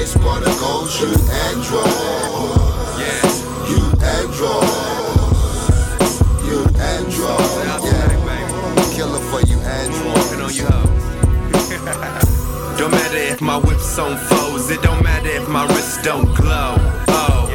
[0.09, 1.07] Space particles, you
[1.47, 2.99] androids.
[2.99, 3.69] Yeah.
[3.69, 6.11] You androids.
[6.45, 8.93] You androids, yeah.
[8.95, 10.31] Killer for you androids.
[10.33, 10.63] on you
[12.77, 16.75] Don't matter if my whip's on foes, it don't matter if my wrists don't glow.
[17.09, 17.49] Oh,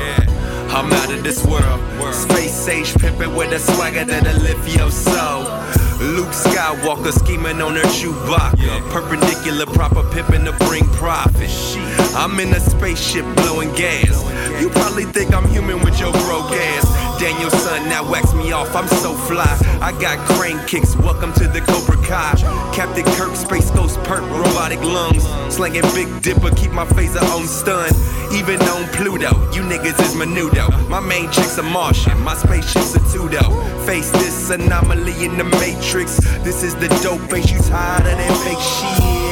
[0.70, 1.80] I'm out of this world.
[2.14, 5.53] Space age pimpin' with a swagger that'll lift your soul.
[6.04, 8.90] Luke Skywalker scheming on her Chewbacca.
[8.90, 11.50] Perpendicular, proper pimpin' to bring profit.
[12.14, 14.22] I'm in a spaceship blowing gas.
[14.60, 17.20] You probably think I'm human with your broke ass.
[17.20, 19.48] Daniel son, now wax me off, I'm so fly.
[19.80, 25.24] I got crane kicks, welcome to the Cobra Captain Kirk, Space Ghost Perk, robotic lungs.
[25.54, 27.90] Slanging Big Dipper, keep my phaser on stun.
[28.32, 30.68] Even on Pluto, you niggas is menudo.
[30.88, 33.42] My main chick's a Martian, my spaceship's a Tudo.
[33.86, 36.16] Face this anomaly in the Matrix.
[36.42, 39.23] This is the dope face, you tired of that fake shit.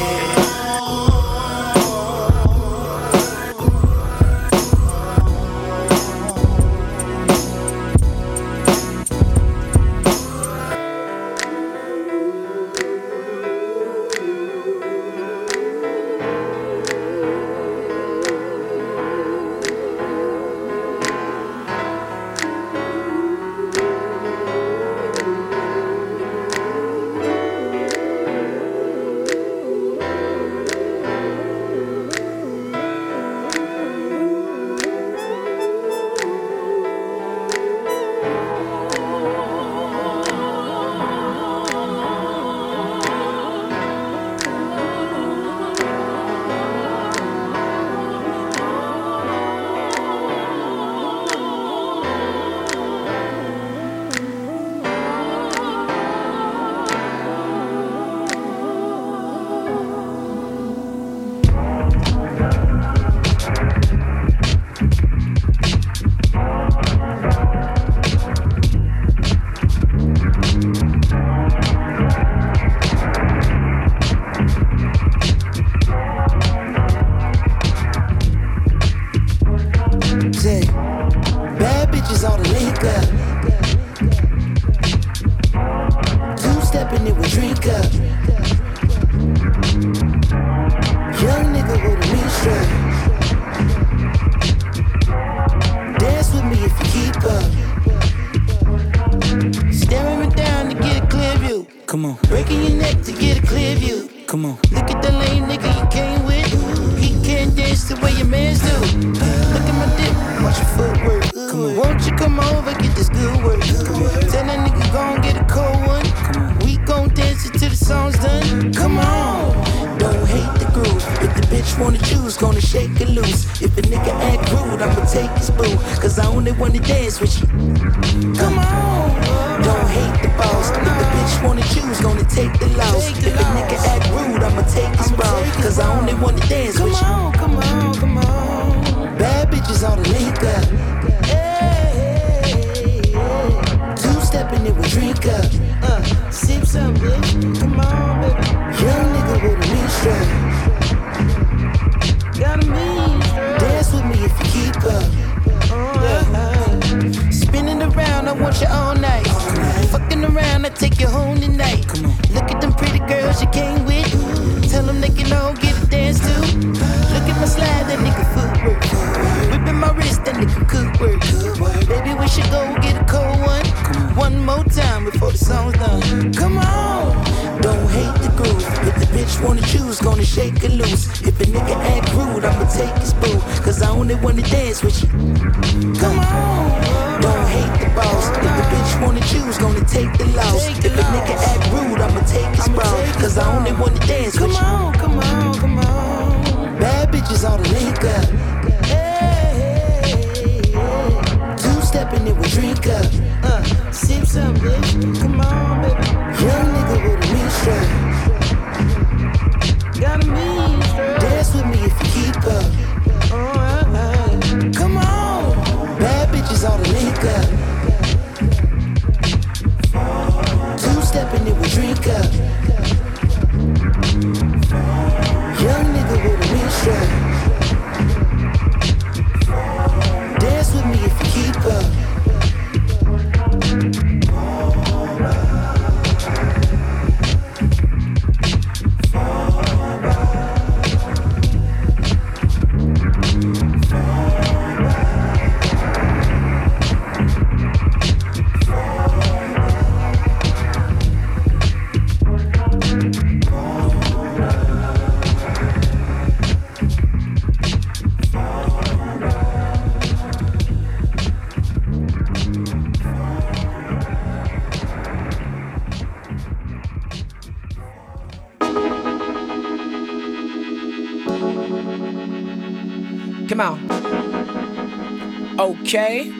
[275.93, 276.31] Okay.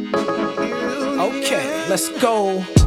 [1.22, 2.83] Okay, let's go.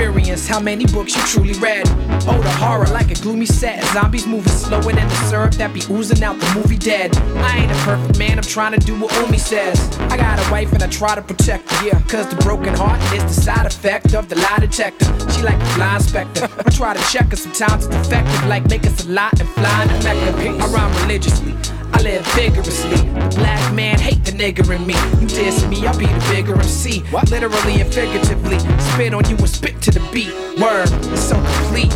[0.00, 0.48] Experience.
[0.48, 1.86] How many books you truly read?
[2.26, 3.84] Oh, the horror like a gloomy set.
[3.92, 7.16] Zombies moving slower than the syrup that be oozing out the movie dead.
[7.16, 9.78] I ain't a perfect man, I'm trying to do what Umi says.
[10.12, 11.86] I got a wife and I try to protect her.
[11.86, 15.06] Yeah, cause the broken heart is the side effect of the lie detector.
[15.30, 16.48] She like the blind specter.
[16.58, 19.82] I try to check her, sometimes it's effective, like make us a lot and fly
[19.84, 20.64] in Mecca.
[20.64, 21.49] I rhyme religiously.
[21.92, 22.96] I live vigorously.
[22.96, 24.94] The black man hate the nigger in me.
[25.20, 27.02] You diss me, I'll be the bigger MC.
[27.30, 28.58] Literally and figuratively.
[28.58, 30.32] Spit on you and spit to the beat.
[30.60, 31.92] Word, it's so complete.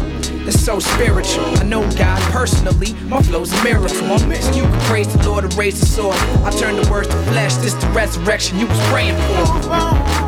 [0.47, 1.47] It's so spiritual.
[1.59, 2.93] I know God personally.
[3.09, 4.19] My flow's a miracle.
[4.19, 6.16] So you can praise the Lord and raise the sword.
[6.45, 7.55] I turn the words to flesh.
[7.57, 10.23] This the resurrection you was praying for.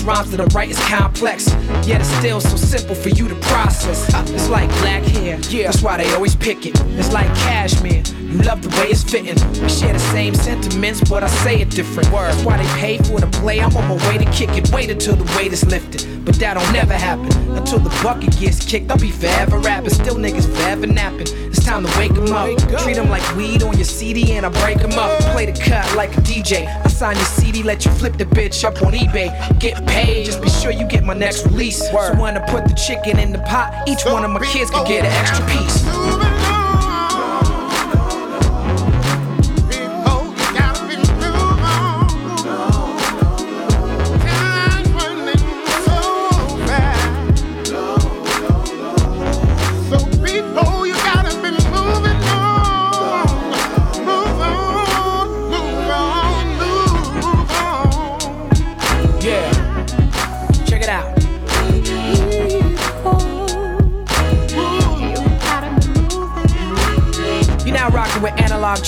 [0.00, 1.48] Writing rhymes that are right is complex.
[1.86, 4.08] Yet it's still so simple for you to process.
[4.30, 6.80] It's like black hair, yeah, that's why they always pick it.
[6.98, 9.36] It's like cashmere, you love the way it's fitting.
[9.60, 12.10] We share the same sentiments, but I say it different.
[12.12, 12.36] Words.
[12.36, 13.60] That's why they pay for the play.
[13.60, 14.70] I'm on my way to kick it.
[14.72, 16.24] Wait until the weight is lifted.
[16.24, 18.90] But that don't never happen until the bucket gets kicked.
[18.90, 21.26] I'll be forever rapping, still niggas forever napping.
[21.50, 22.48] It's time to wake 'em up.
[22.82, 25.18] Treat 'em like weed on your CD and I break 'em up.
[25.32, 26.66] Play the cut like a DJ.
[26.66, 29.28] I sign your CD, let you flip the bitch up on eBay.
[29.58, 31.90] Get paid, just be sure you get my next release.
[31.90, 34.86] So when I put the chicken in the pot, each one of my kids could
[34.86, 36.01] get an extra piece.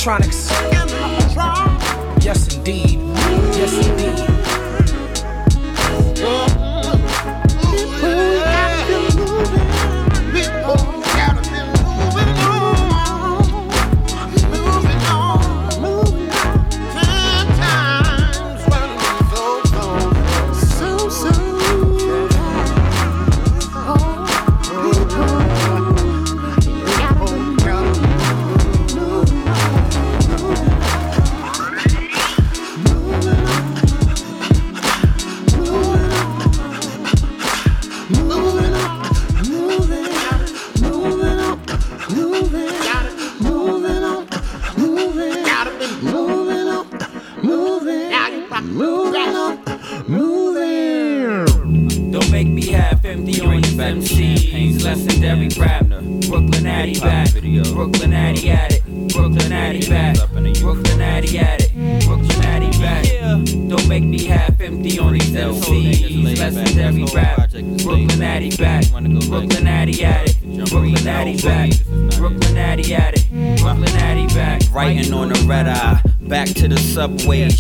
[0.07, 0.34] electronics.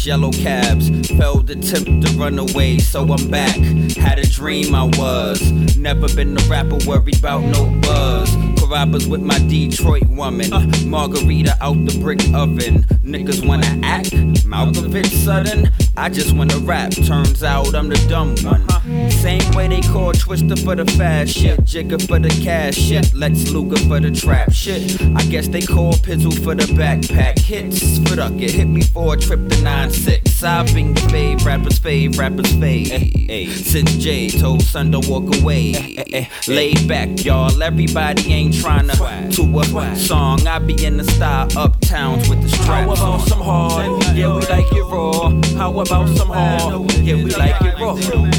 [0.06, 0.90] Yellow cabs.
[1.08, 3.56] Failed attempt to run away, so I'm back.
[3.96, 5.40] Had a dream I was.
[5.76, 8.30] Never been a rapper worried about no buzz.
[8.58, 10.52] Carabas with my Detroit woman.
[10.52, 10.66] Uh.
[10.84, 12.82] Margarita out the brick oven.
[13.02, 14.12] Niggas wanna act.
[14.44, 15.70] Malkovich sudden.
[15.96, 16.92] I just wanna rap.
[16.92, 18.62] Turns out I'm the dumb one.
[18.68, 18.83] Uh-huh.
[19.24, 21.58] Same way they call Twister for the fast shit.
[21.64, 23.14] Jigger for the cash shit.
[23.14, 25.00] Lex Luger for the trap shit.
[25.16, 27.38] I guess they call Pizzle for the backpack.
[27.38, 30.42] Hits for the it hit me for a trip to 9-6.
[30.42, 32.90] I've been your fave, rappers fave, rappers fave.
[32.90, 33.50] Eh, eh.
[33.50, 35.96] Since Jay told Son to walk away.
[36.12, 37.62] Eh, Laid back, y'all.
[37.62, 40.46] Everybody ain't trying to to a song.
[40.46, 41.48] I be in the style
[41.84, 42.68] uptowns with the straps.
[42.68, 44.02] How about some hard?
[44.16, 45.30] Yeah, we like it raw.
[45.56, 46.92] How about some hard?
[46.94, 47.96] Yeah, we like it raw.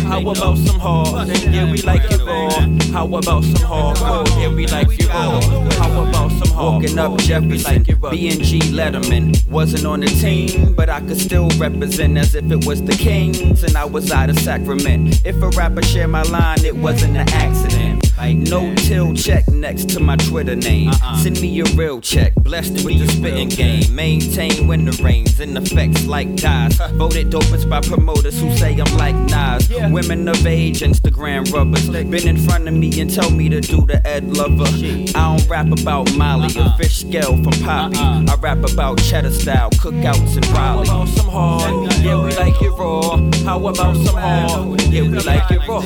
[0.09, 1.27] How about some hard?
[1.27, 2.49] Yeah, we like it raw.
[2.91, 4.29] How about some hard?
[4.29, 5.41] Yeah, we like it raw.
[5.77, 6.83] How about some hard?
[6.83, 9.47] Walking up Jefferson, B&G Letterman.
[9.49, 13.63] Wasn't on the team, but I could still represent as if it was the Kings
[13.63, 15.21] and I was out of Sacrament.
[15.25, 17.84] If a rapper shared my line, it wasn't an accident.
[18.17, 20.91] No till check next to my Twitter name.
[21.17, 23.93] Send me a real check, blessed with the spitting game.
[23.93, 26.77] Maintain when the rains in effects like guys.
[26.93, 29.69] Voted dopest by promoters who say I'm like Nas.
[29.91, 31.89] Women of age, Instagram rubbers.
[31.89, 34.65] Been in front of me and tell me to do the Ed Lover.
[34.65, 37.97] I don't rap about Molly or fish scale from Poppy.
[37.97, 40.87] I rap about cheddar style cookouts and Raleigh.
[40.87, 41.93] How about some hard?
[41.97, 43.17] Yeah, we like it raw.
[43.43, 44.81] How about some hard?
[44.83, 45.81] Yeah, we like it raw.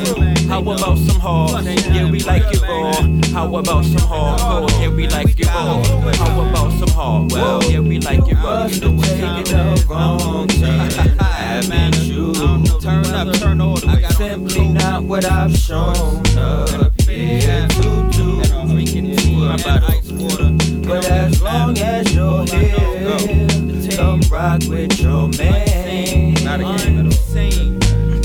[0.48, 1.66] How about some hard?
[1.66, 2.94] Yeah, we like it raw.
[3.34, 4.72] How about some hard?
[4.74, 5.84] Yeah, we like it raw.
[6.14, 7.32] How about some hard?
[7.32, 8.66] Well, yeah, we like it raw.
[8.66, 10.90] You know what's taking the wrong turn.
[11.20, 12.34] Haven't you?
[12.80, 14.04] Turn up, turn all the way.
[14.10, 15.96] Simply not what I've shown
[16.38, 18.42] up here to do.
[20.88, 23.48] But as long as you're here,
[23.96, 26.36] come rock with your man.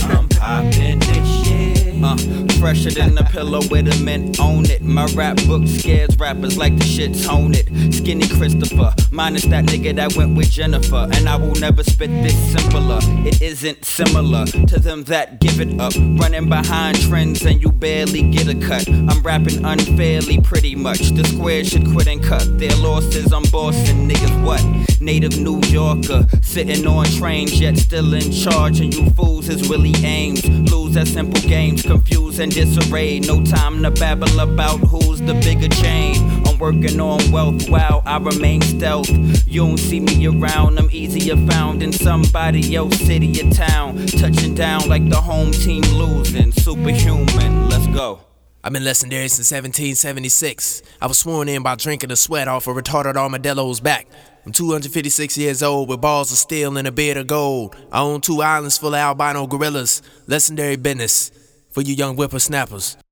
[0.06, 2.02] I'm popping this shit.
[2.02, 2.53] Uh.
[2.64, 4.80] Fresher than a pillow with a mint on it.
[4.80, 7.66] My rap book scares rappers like the shit's on it.
[7.92, 11.06] Skinny Christopher, minus that nigga that went with Jennifer.
[11.12, 13.00] And I will never spit this simpler.
[13.26, 15.92] It isn't similar to them that give it up.
[16.18, 18.88] Running behind trends and you barely get a cut.
[18.88, 21.10] I'm rapping unfairly pretty much.
[21.10, 23.30] The square should quit and cut their losses.
[23.30, 24.64] I'm bossing niggas what?
[25.02, 28.80] Native New Yorker, sitting on trains yet still in charge.
[28.80, 30.48] And you fools is Willie Ames.
[30.72, 33.18] Lose at simple games, confused and disarray.
[33.18, 36.16] No time to babble about who's the bigger chain.
[36.46, 39.10] I'm working on wealth while I remain stealth.
[39.46, 44.06] You don't see me around, I'm easier found in somebody else city or town.
[44.06, 46.52] Touching down like the home team losing.
[46.52, 48.20] Superhuman, let's go.
[48.62, 50.82] I've been legendary since 1776.
[51.02, 54.06] I was sworn in by drinking the sweat off a retarded armadillo's back.
[54.46, 57.76] I'm 256 years old with balls of steel and a beard of gold.
[57.90, 60.02] I own two islands full of albino gorillas.
[60.26, 61.30] Legendary business
[61.74, 63.03] for you young whippersnappers.